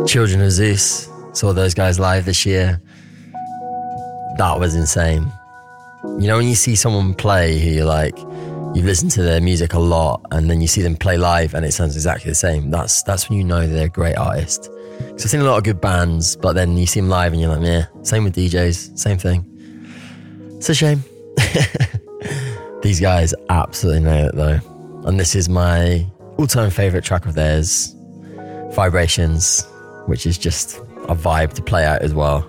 [0.08, 2.80] Children of Zeus saw those guys live this year.
[4.38, 5.26] That was insane.
[6.20, 8.16] You know, when you see someone play who you're like,
[8.76, 11.66] you've listened to their music a lot, and then you see them play live and
[11.66, 12.70] it sounds exactly the same.
[12.70, 14.70] That's that's when you know they're a great artist.
[15.00, 17.42] So I've seen a lot of good bands, but then you see them live and
[17.42, 17.86] you're like, yeah.
[18.04, 19.46] Same with DJs, same thing.
[20.58, 21.04] It's a shame.
[22.82, 24.60] These guys absolutely nail it though.
[25.06, 26.06] And this is my
[26.38, 27.96] all-time favorite track of theirs,
[28.72, 29.66] Vibrations,
[30.06, 30.78] which is just
[31.08, 32.42] a vibe to play out as well.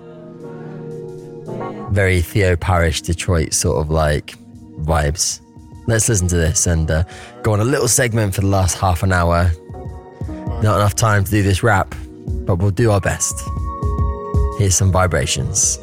[1.91, 4.35] Very Theo Parrish, Detroit sort of like
[4.81, 5.41] vibes.
[5.87, 7.03] Let's listen to this and uh,
[7.43, 9.51] go on a little segment for the last half an hour.
[10.61, 11.95] Not enough time to do this rap,
[12.45, 13.41] but we'll do our best.
[14.57, 15.77] Here's some vibrations.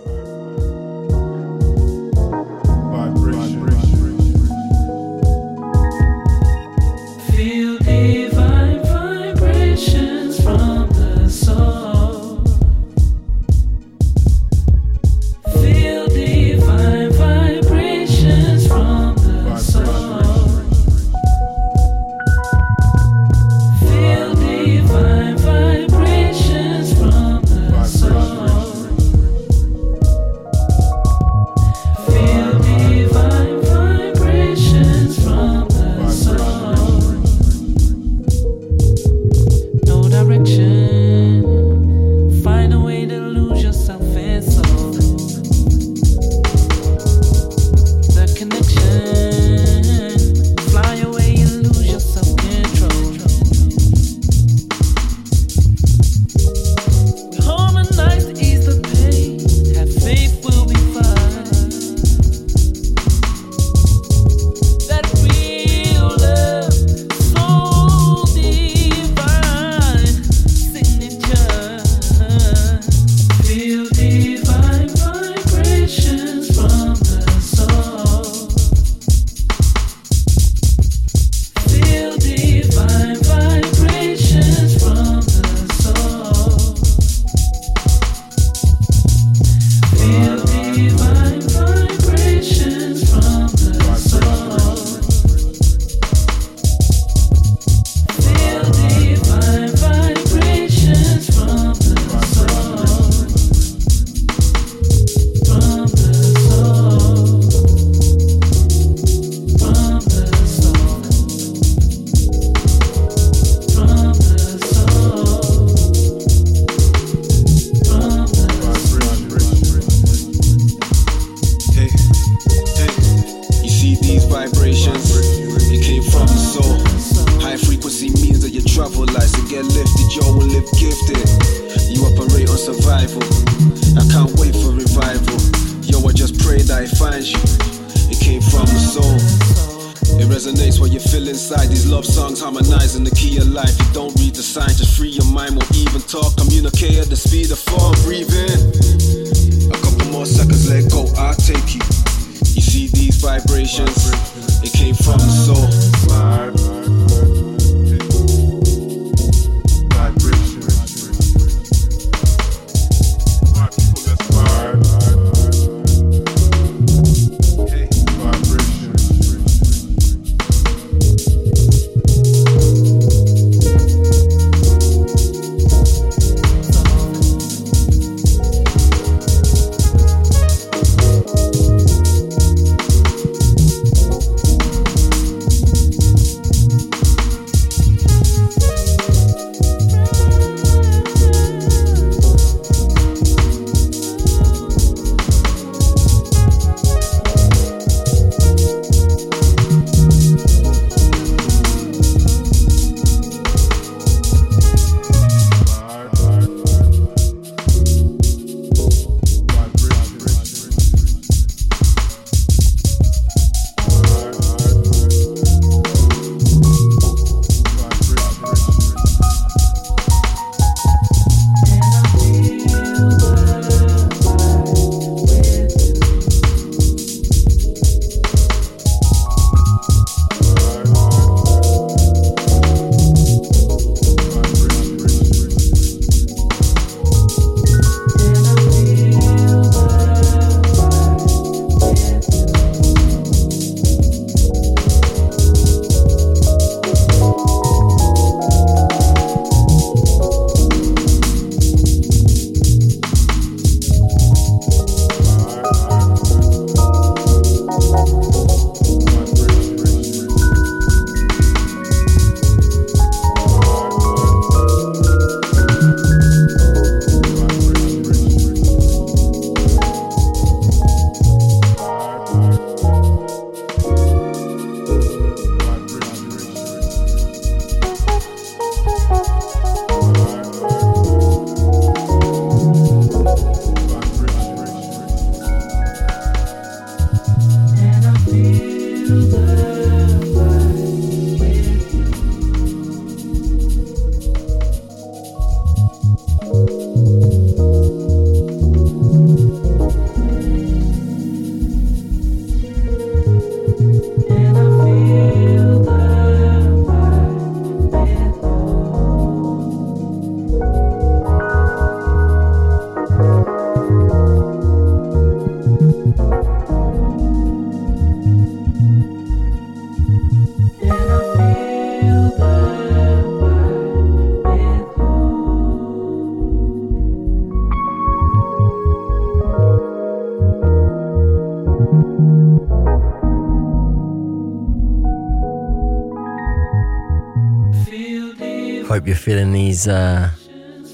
[339.78, 340.30] These uh,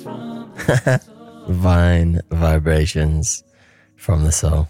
[1.48, 3.42] vine vibrations
[3.96, 4.68] from the soul.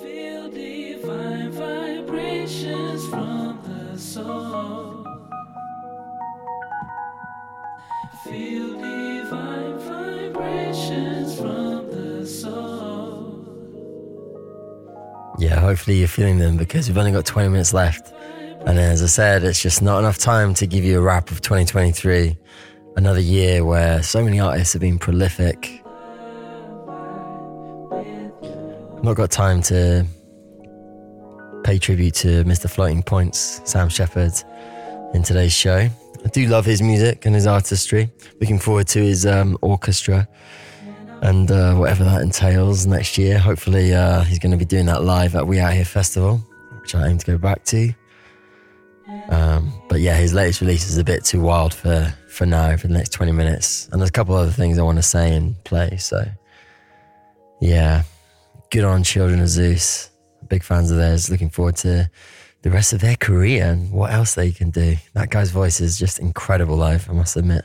[0.00, 5.04] Feel divine vibrations from the soul.
[8.22, 13.44] Feel divine vibrations from the soul.
[15.40, 18.12] Yeah, hopefully you're feeling them because we've only got 20 minutes left.
[18.64, 21.40] And as I said, it's just not enough time to give you a wrap of
[21.40, 22.36] 2023.
[22.96, 25.82] Another year where so many artists have been prolific.
[28.96, 30.06] I've Not got time to
[31.62, 32.70] pay tribute to Mr.
[32.70, 34.32] Floating Points, Sam Shepherd,
[35.12, 35.88] in today's show.
[36.24, 38.10] I do love his music and his artistry.
[38.40, 40.26] Looking forward to his um, orchestra
[41.20, 43.38] and uh, whatever that entails next year.
[43.38, 46.38] Hopefully, uh, he's going to be doing that live at We Out Here Festival,
[46.80, 47.92] which I aim to go back to.
[49.28, 52.86] Um, but yeah, his latest release is a bit too wild for for now for
[52.86, 55.62] the next twenty minutes, and there's a couple other things I want to say and
[55.64, 55.96] play.
[55.96, 56.24] So
[57.60, 58.02] yeah,
[58.70, 60.10] good on Children of Zeus.
[60.48, 61.30] Big fans of theirs.
[61.30, 62.10] Looking forward to
[62.62, 64.96] the rest of their career and what else they can do.
[65.14, 67.08] That guy's voice is just incredible live.
[67.08, 67.64] I must admit.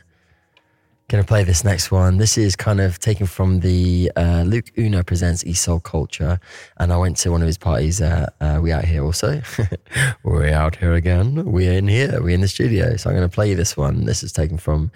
[1.11, 2.19] Gonna play this next one.
[2.19, 6.39] This is kind of taken from the uh, Luke Una presents East Soul Culture,
[6.77, 7.99] and I went to one of his parties.
[8.01, 9.41] Uh, uh, we out here also.
[10.23, 11.51] We're out here again.
[11.51, 12.23] We're in here.
[12.23, 12.95] We're in the studio.
[12.95, 14.05] So I'm gonna play you this one.
[14.05, 14.89] This is taken from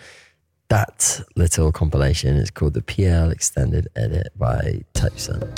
[0.69, 2.37] that little compilation.
[2.37, 5.53] It's called the PL Extended Edit by Tyson.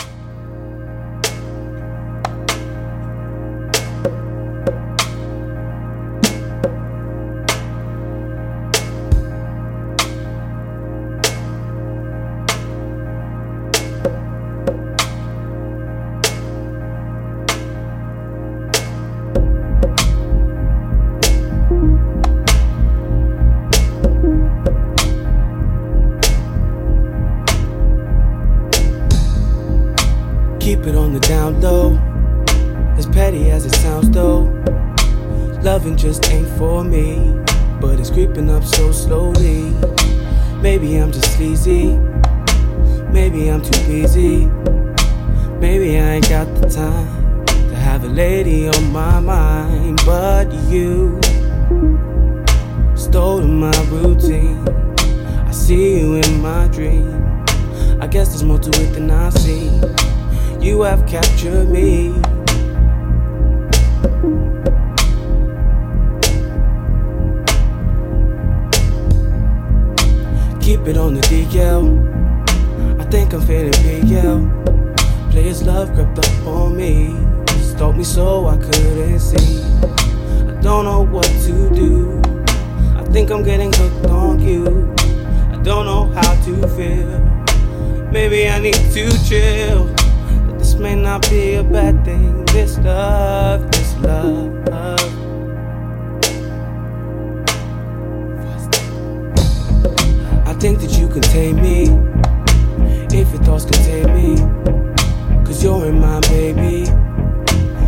[56.41, 57.45] My dream.
[58.01, 59.69] I guess there's more to it than I see.
[60.59, 62.13] You have captured me.
[70.61, 72.99] Keep it on the DL.
[72.99, 75.31] I think I'm feeling PL.
[75.31, 77.15] Players love crept up on me.
[77.61, 79.61] Stalked me so I couldn't see.
[79.63, 82.21] I don't know what to do.
[82.95, 84.96] I think I'm getting hooked on you.
[85.57, 87.19] I don't know how to feel.
[88.11, 89.87] Maybe I need to chill.
[90.45, 92.45] But this may not be a bad thing.
[92.45, 94.53] This love, this love.
[100.45, 101.85] I think that you can tame me.
[103.11, 104.37] If your thoughts can tame me.
[105.43, 106.87] Cause you're in my baby.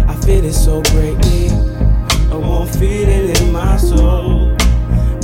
[0.08, 1.48] I feel it so greatly.
[2.32, 4.58] A feel it in my soul.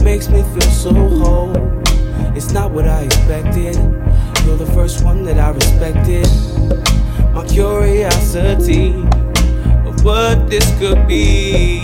[0.03, 1.84] Makes me feel so whole.
[2.35, 3.75] It's not what I expected.
[4.45, 6.27] You're the first one that I respected.
[7.33, 8.89] My curiosity
[9.87, 11.81] of what this could be.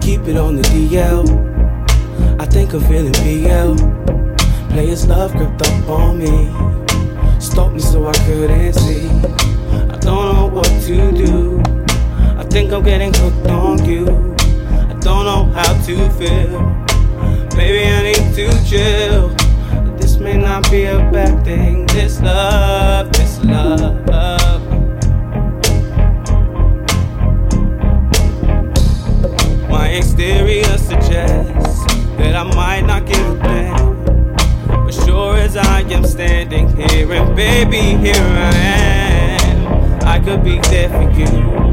[0.00, 2.40] Keep it on the DL.
[2.40, 3.76] I think I'm feeling PL.
[4.70, 6.50] Players love crept up on me.
[7.38, 9.06] Stalked me so I couldn't see.
[9.90, 11.60] I don't know what to do.
[12.38, 14.27] I think I'm getting hooked on you.
[15.00, 16.60] Don't know how to feel.
[17.56, 19.28] Maybe I need to chill.
[19.96, 21.86] This may not be a bad thing.
[21.86, 23.96] This love, this love.
[29.70, 31.84] My exterior suggests
[32.16, 34.04] that I might not give a damn.
[34.66, 40.02] But sure as I am standing here, and baby, here I am.
[40.06, 41.67] I could be there for you,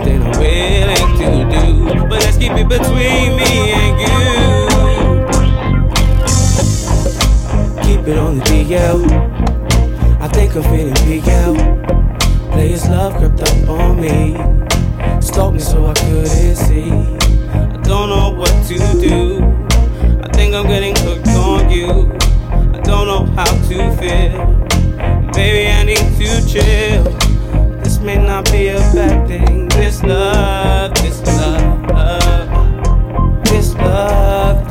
[0.00, 2.08] something I'm willing to do.
[2.08, 4.08] But let's keep it between me and you.
[7.82, 9.04] Keep it on the DL.
[10.20, 11.54] I think I'm feeling PL.
[12.52, 14.36] Players love crept up on me.
[15.20, 16.90] Stalked me so I couldn't see.
[16.90, 19.42] I don't know what to do.
[20.22, 22.12] I think I'm getting hooked on you.
[22.50, 24.56] I don't know how to feel.
[25.34, 27.29] Maybe I need to chill
[28.02, 29.68] may not be a bad thing.
[29.68, 31.84] This love, this love,
[33.44, 34.69] this love.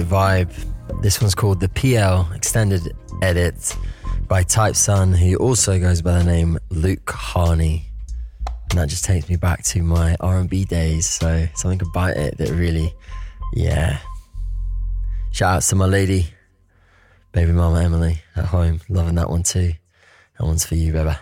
[0.00, 1.02] Absolute vibe.
[1.02, 3.76] This one's called the PL Extended Edit
[4.28, 7.90] by Type Sun, who also goes by the name Luke Harney.
[8.70, 11.08] And that just takes me back to my R&B days.
[11.08, 12.94] So something about it that really,
[13.52, 13.98] yeah.
[15.32, 16.26] Shout out to my lady,
[17.32, 19.72] baby mama Emily at home, loving that one too.
[20.38, 21.14] That one's for you, baby.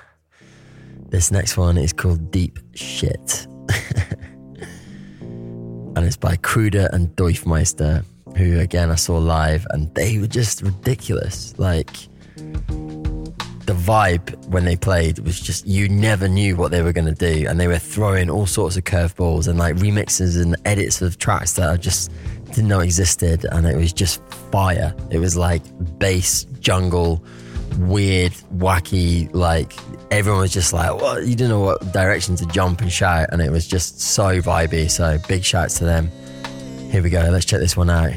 [1.08, 3.46] This next one is called Deep Shit.
[5.20, 8.04] and it's by Kruder and Dorfmeister,
[8.36, 11.58] who again I saw live, and they were just ridiculous.
[11.58, 11.90] Like
[12.36, 17.32] the vibe when they played was just you never knew what they were going to
[17.32, 21.18] do, and they were throwing all sorts of curveballs and like remixes and edits of
[21.18, 22.10] tracks that I just
[22.46, 24.94] didn't know existed, and it was just fire.
[25.10, 25.62] It was like
[25.98, 27.22] bass jungle,
[27.78, 29.74] weird, wacky, like
[30.10, 33.42] everyone was just like, "What?" You didn't know what direction to jump and shout, and
[33.42, 34.90] it was just so vibey.
[34.90, 36.10] So big shouts to them.
[36.90, 37.20] Here we go.
[37.30, 38.12] Let's check this one out.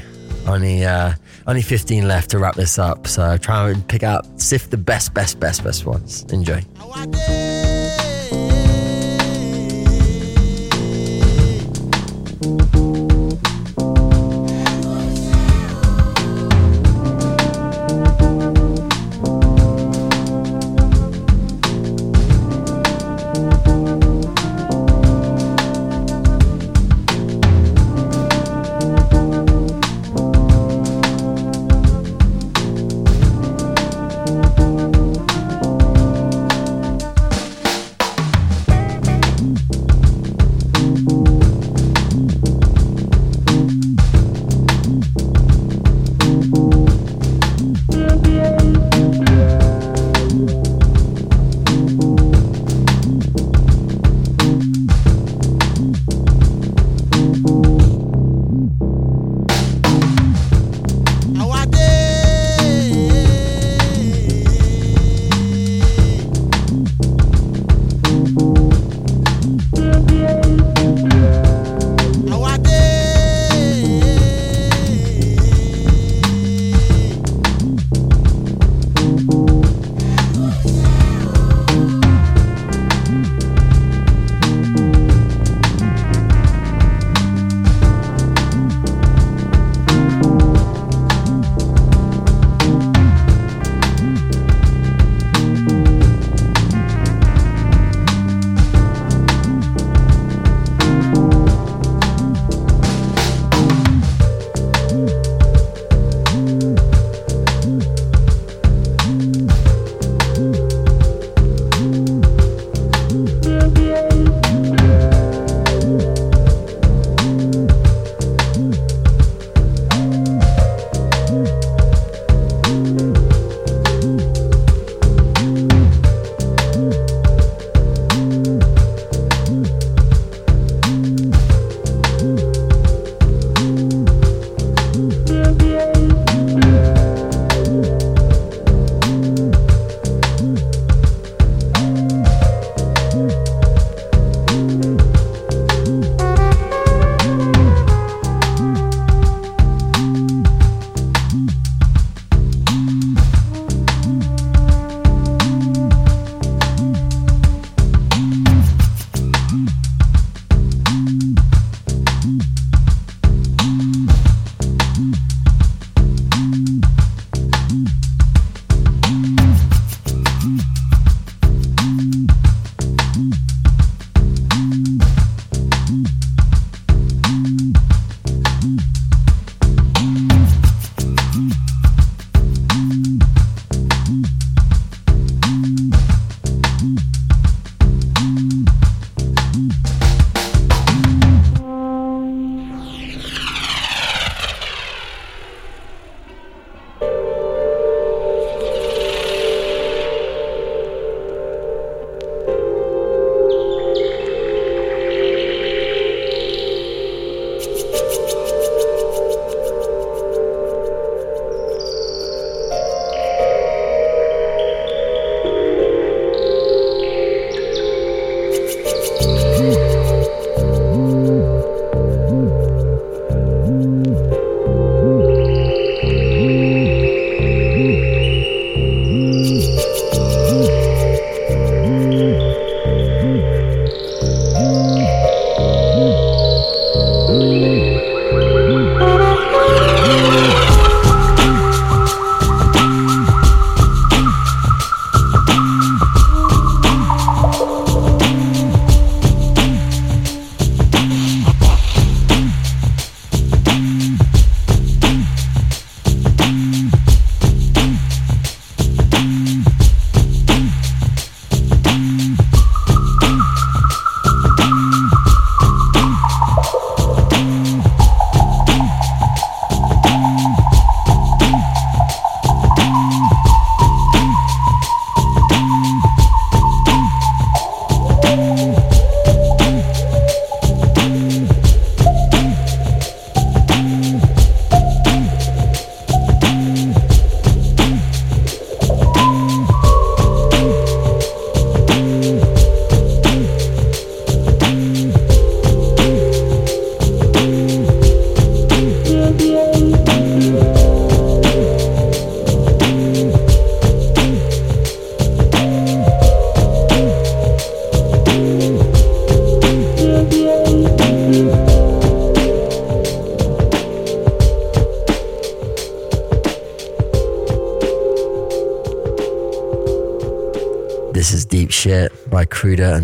[0.47, 1.13] Only uh,
[1.45, 3.07] only 15 left to wrap this up.
[3.07, 6.23] So try and pick out, sift the best, best, best, best ones.
[6.31, 6.61] Enjoy.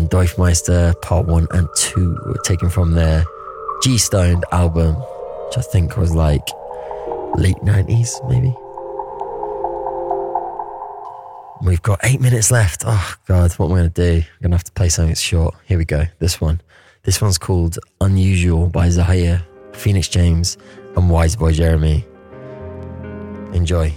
[0.08, 3.24] Dorfmeister Part 1 and 2 taken from their
[3.82, 6.46] G-Stoned album, which I think was like
[7.36, 8.54] late 90s, maybe.
[11.62, 12.84] We've got eight minutes left.
[12.86, 14.16] Oh, God, what am I going to do?
[14.18, 15.54] I'm going to have to play something that's short.
[15.64, 16.04] Here we go.
[16.18, 16.60] This one.
[17.02, 20.56] This one's called Unusual by Zahia, Phoenix James,
[20.96, 22.06] and Wise Boy Jeremy.
[23.52, 23.92] Enjoy.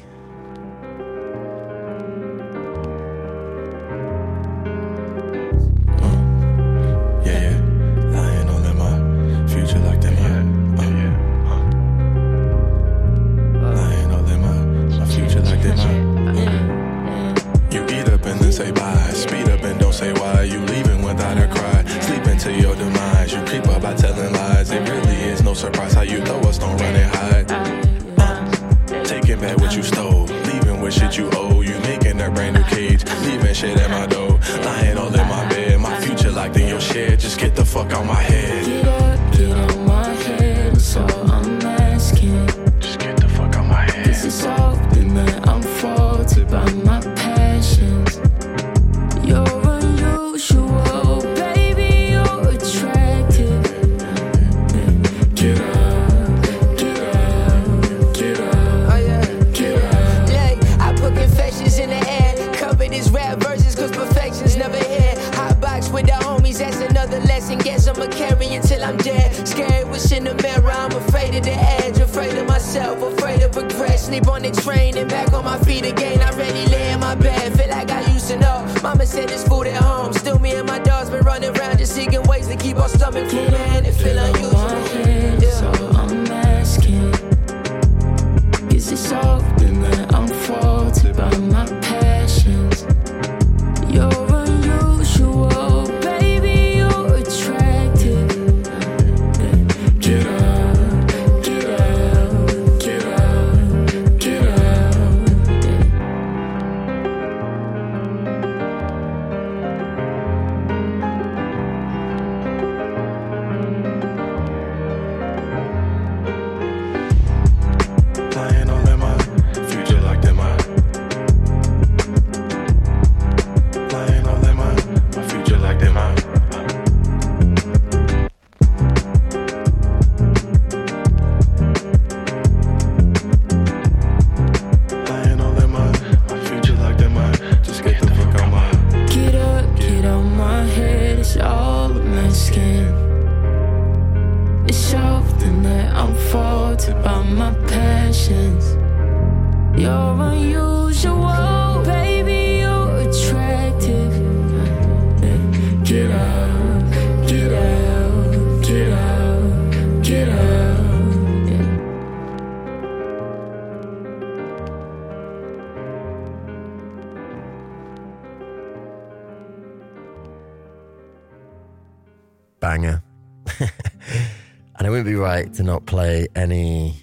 [175.01, 176.95] wouldn't be right to not play any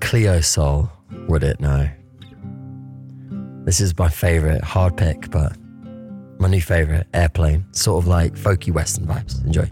[0.00, 0.90] Cleo Sol,
[1.28, 1.60] would it?
[1.60, 1.88] No.
[3.64, 5.56] This is my favorite, hard pick, but
[6.40, 7.64] my new favorite, Airplane.
[7.70, 9.44] Sort of like folky Western vibes.
[9.46, 9.70] Enjoy.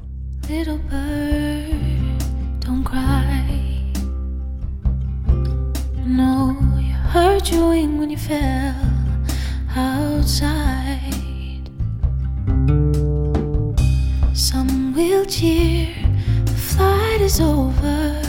[0.48, 2.18] Little bird,
[2.60, 3.90] don't cry.
[6.06, 8.76] No, you hurt your wing when you fell
[9.74, 11.12] outside.
[14.34, 16.05] Some will cheer
[16.76, 18.20] fight is over.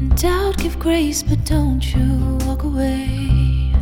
[0.00, 3.72] And doubt, give grace, but don't you walk away.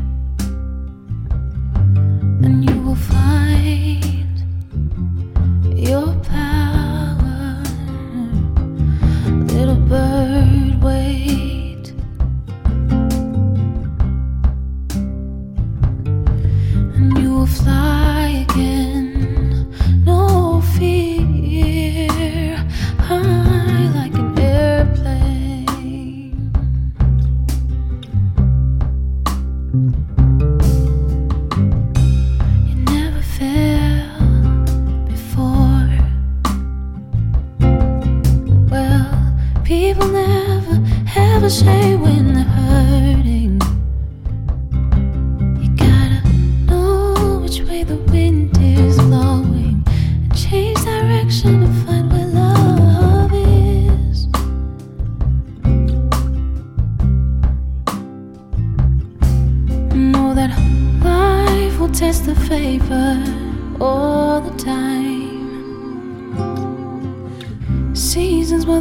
[2.44, 4.36] And you will find
[5.76, 7.62] your power,
[9.54, 10.82] little bird.
[10.82, 11.49] Wait.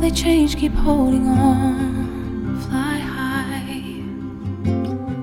[0.10, 2.60] They change, keep holding on.
[2.62, 3.84] Fly high.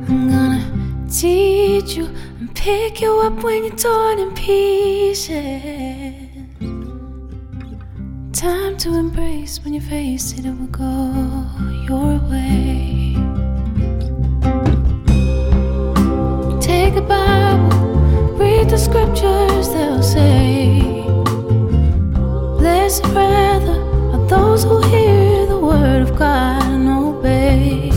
[0.09, 2.07] I'm gonna teach you
[2.39, 5.35] and pick you up when you're torn in pieces.
[8.33, 11.47] Time to embrace when you face it, it will go
[11.89, 13.17] your way.
[16.61, 20.81] Take a Bible, read the scriptures, they'll say.
[22.59, 23.86] Blessed rather
[24.29, 27.91] those who hear the word of God and obey,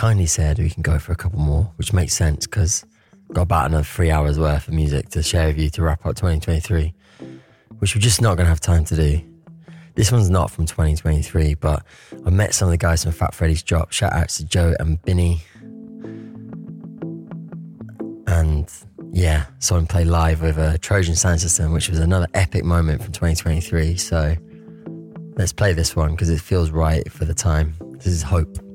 [0.00, 2.86] kindly said we can go for a couple more, which makes sense because
[3.34, 6.16] got about another three hours worth of music to share with you to wrap up
[6.16, 6.94] 2023,
[7.80, 9.20] which we're just not going to have time to do.
[9.96, 11.84] This one's not from 2023, but
[12.24, 13.92] I met some of the guys from Fat Freddy's Drop.
[13.92, 15.42] Shout outs to Joe and Binny.
[18.26, 18.72] And
[19.12, 23.02] yeah, saw him play live with a Trojan Sound System, which was another epic moment
[23.02, 23.98] from 2023.
[23.98, 24.34] So
[25.36, 27.74] let's play this one because it feels right for the time.
[27.98, 28.56] This is Hope.
[28.56, 28.69] Hope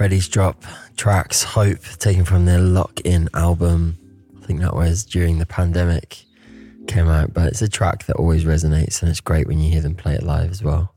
[0.00, 0.64] Fat Freddy's drop
[0.96, 3.98] tracks, Hope, taken from their Lock In album.
[4.42, 6.24] I think that was during the pandemic
[6.86, 9.82] came out, but it's a track that always resonates and it's great when you hear
[9.82, 10.94] them play it live as well.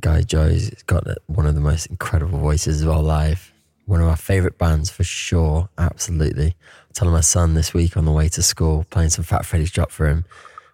[0.00, 3.52] Guy Joe's got one of the most incredible voices of all live.
[3.84, 6.56] One of my favourite bands for sure, absolutely.
[6.88, 9.72] I telling my son this week on the way to school, playing some Fat Freddy's
[9.72, 10.24] drop for him,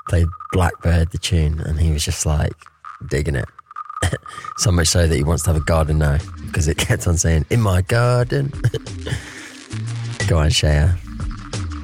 [0.09, 2.55] played Blackbird, the tune, and he was just like
[3.11, 3.49] digging it.
[4.59, 7.19] So much so that he wants to have a garden now because it kept on
[7.19, 8.49] saying, In my garden.
[10.27, 10.99] Go on, Shaya.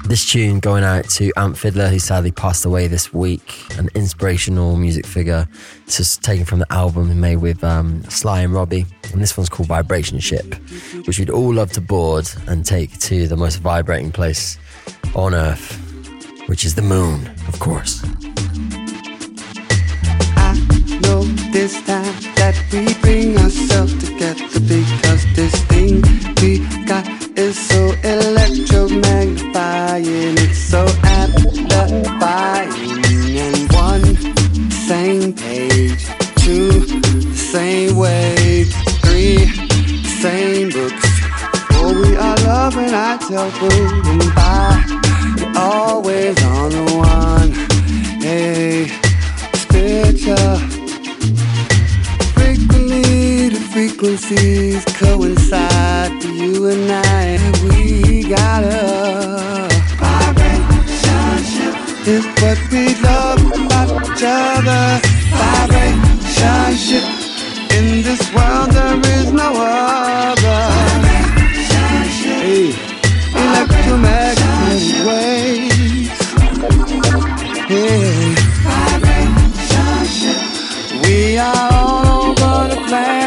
[0.05, 4.75] This tune going out to Amp Fiddler, who sadly passed away this week, an inspirational
[4.75, 5.47] music figure.
[5.85, 9.37] This is taken from the album he made with um, Sly and Robbie, and this
[9.37, 10.55] one's called Vibration Ship,
[11.05, 14.57] which we'd all love to board and take to the most vibrating place
[15.15, 15.71] on Earth,
[16.49, 18.03] which is the moon, of course.
[21.53, 26.01] this time that we bring ourselves together because this thing
[26.41, 26.57] we
[26.87, 27.05] got
[27.37, 32.71] is so electromagnifying, it's so amplifying.
[33.37, 34.17] And one
[34.71, 36.07] same page,
[36.37, 36.81] two
[37.35, 38.73] same wave,
[39.05, 39.45] three
[40.23, 41.05] same books.
[41.73, 44.83] Oh, we are loving our taboo and by
[45.55, 47.51] always on the one.
[48.21, 48.87] Hey,
[49.53, 50.72] spiritual
[53.73, 57.39] frequencies coincide for you and I.
[57.63, 59.67] We got a
[59.97, 61.73] vibration
[62.05, 65.01] is what we love about each other.
[65.41, 67.05] Vibration
[67.77, 70.61] in this world, there is no other.
[72.45, 72.75] Hey,
[73.33, 76.19] electromagnetic waves.
[77.67, 78.35] Hey.
[81.03, 83.22] We are all over the planet.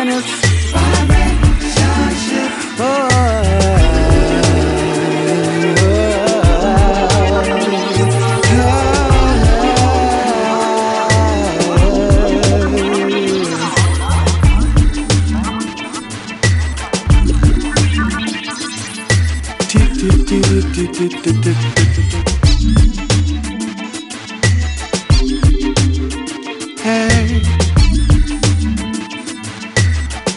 [21.06, 21.22] Hey,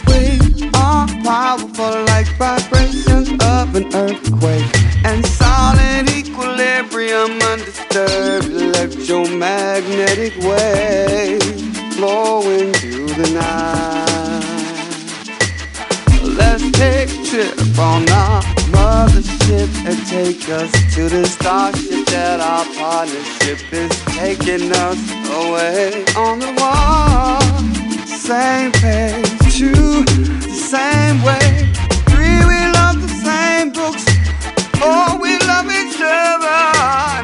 [0.06, 4.64] we are powerful like vibrations of an earthquake
[5.04, 14.09] and solid equilibrium undisturbed electromagnetic waves flowing through the night.
[16.40, 18.42] Let's take a trip on our
[18.72, 25.00] mothership and take us to the starship that our partnership is taking us
[25.40, 27.40] away on the wall.
[28.06, 30.04] Same page, two,
[30.48, 31.48] the same way.
[32.10, 34.04] Three, we love the same books.
[34.80, 37.19] Four, we love each other.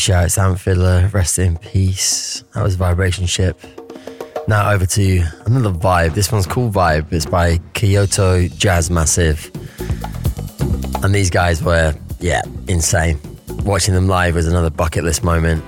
[0.00, 2.42] Big shout out Amp Fiddler, rest in peace.
[2.54, 3.54] That was Vibration Ship.
[4.48, 6.14] Now over to another vibe.
[6.14, 7.12] This one's called Vibe.
[7.12, 9.50] It's by Kyoto Jazz Massive.
[11.04, 13.20] And these guys were, yeah, insane.
[13.66, 15.62] Watching them live was another bucket list moment.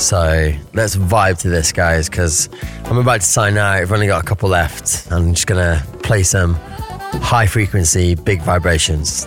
[0.00, 2.48] So let's vibe to this, guys, because
[2.84, 3.76] I'm about to sign out.
[3.76, 5.12] I've only got a couple left.
[5.12, 9.26] I'm just going to play some high frequency, big vibrations.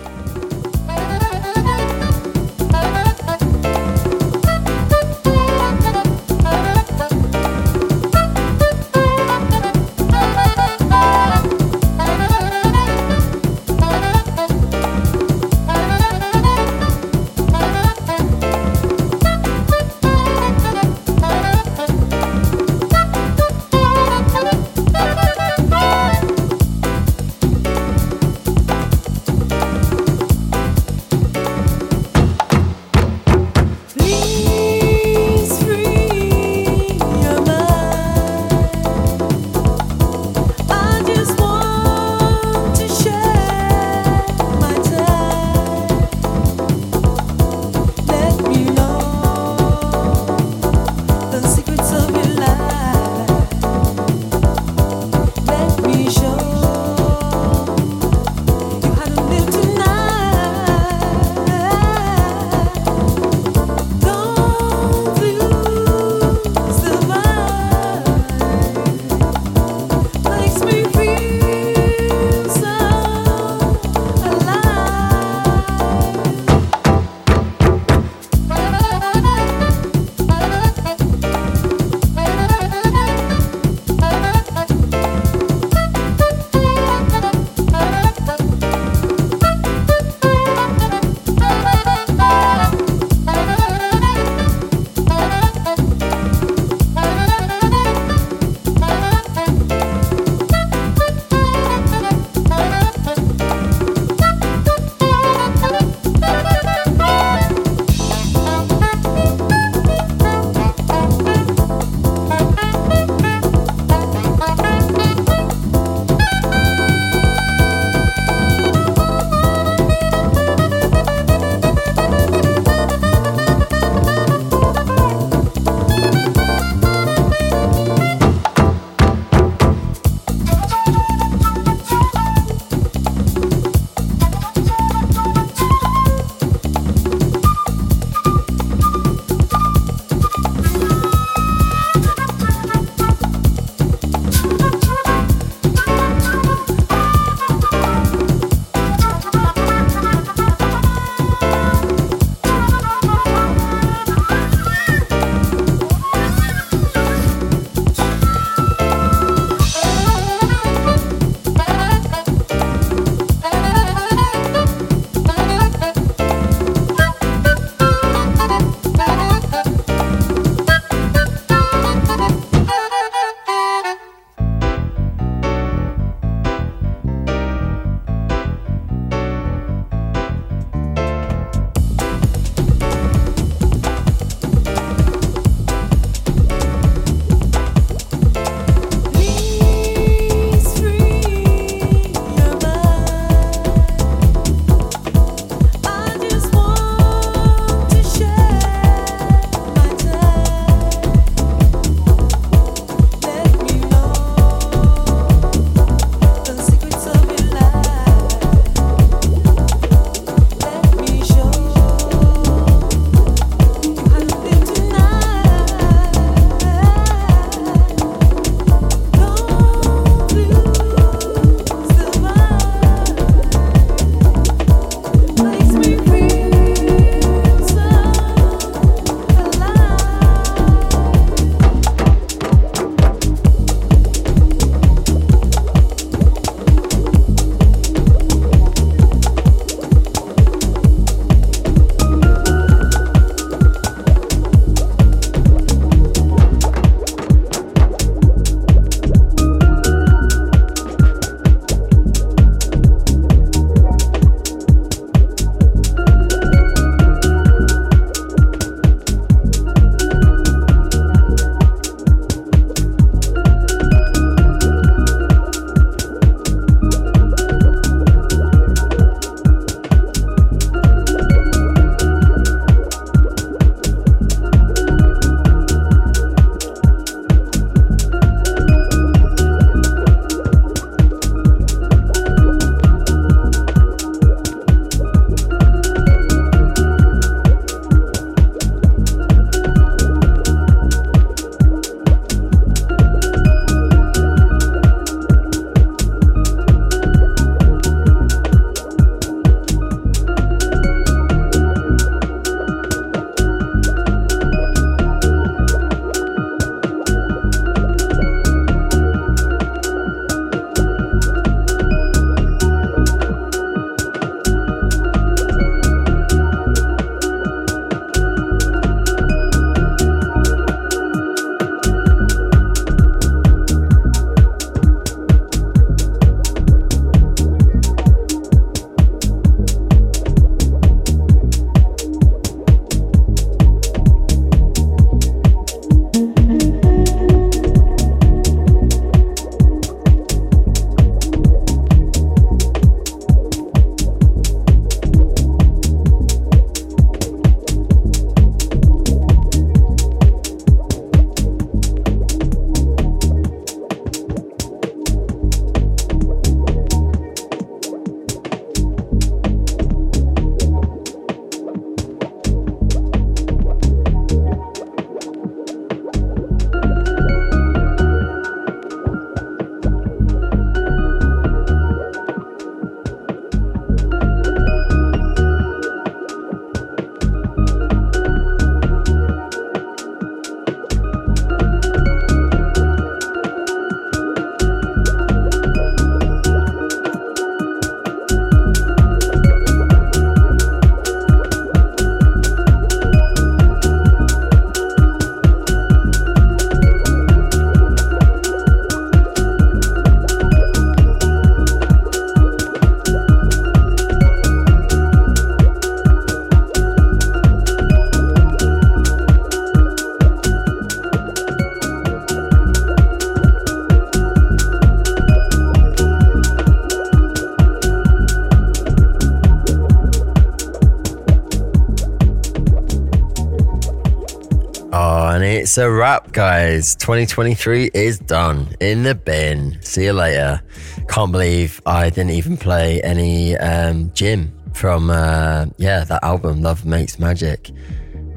[425.74, 426.96] It's a wrap, guys.
[426.98, 428.76] 2023 is done.
[428.80, 429.80] In the bin.
[429.82, 430.62] See you later.
[431.10, 436.86] Can't believe I didn't even play any um, Jim from, uh, yeah, that album, Love
[436.86, 437.72] Makes Magic.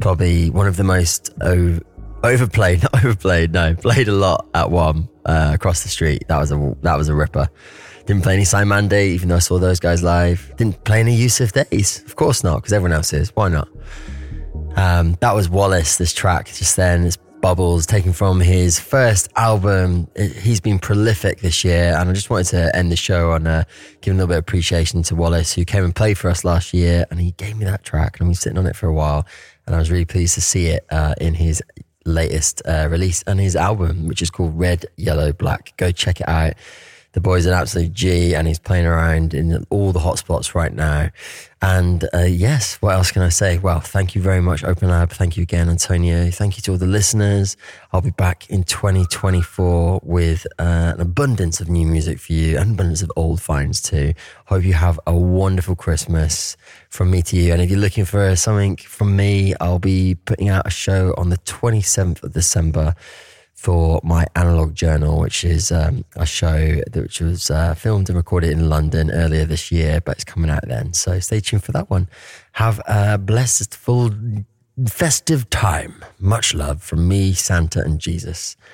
[0.00, 1.78] Probably one of the most o-
[2.24, 6.26] overplayed, not overplayed, no, played a lot at one uh, across the street.
[6.28, 7.50] That was a that was a ripper.
[8.06, 10.54] Didn't play any Simon Day, even though I saw those guys live.
[10.56, 13.28] Didn't play any Yussef Dayes, of course not, because everyone else is.
[13.36, 13.68] Why not?
[14.76, 17.10] Um, that was Wallace, this track just then.
[17.46, 20.08] Bubbles, taken from his first album.
[20.16, 23.62] He's been prolific this year, and I just wanted to end the show on uh,
[24.00, 26.74] giving a little bit of appreciation to Wallace, who came and played for us last
[26.74, 28.92] year, and he gave me that track, and I've been sitting on it for a
[28.92, 29.24] while,
[29.64, 31.62] and I was really pleased to see it uh, in his
[32.04, 35.72] latest uh, release and his album, which is called Red, Yellow, Black.
[35.76, 36.54] Go check it out.
[37.12, 41.10] The boy's an absolute G and he's playing around in all the hotspots right now.
[41.62, 43.56] And uh, yes, what else can I say?
[43.56, 45.10] Well, thank you very much, Open Lab.
[45.10, 46.30] Thank you again, Antonio.
[46.30, 47.56] Thank you to all the listeners.
[47.92, 52.74] I'll be back in 2024 with uh, an abundance of new music for you and
[52.74, 54.12] abundance of old finds too.
[54.46, 56.58] Hope you have a wonderful Christmas
[56.90, 57.54] from me to you.
[57.54, 61.30] And if you're looking for something from me, I'll be putting out a show on
[61.30, 62.94] the 27th of December
[63.56, 68.16] for my analog journal, which is um, a show that which was uh, filmed and
[68.16, 70.92] recorded in London earlier this year, but it's coming out then.
[70.92, 72.08] So stay tuned for that one.
[72.52, 74.10] Have a blessed, full,
[74.86, 76.04] festive time.
[76.18, 78.56] Much love from me, Santa, and Jesus.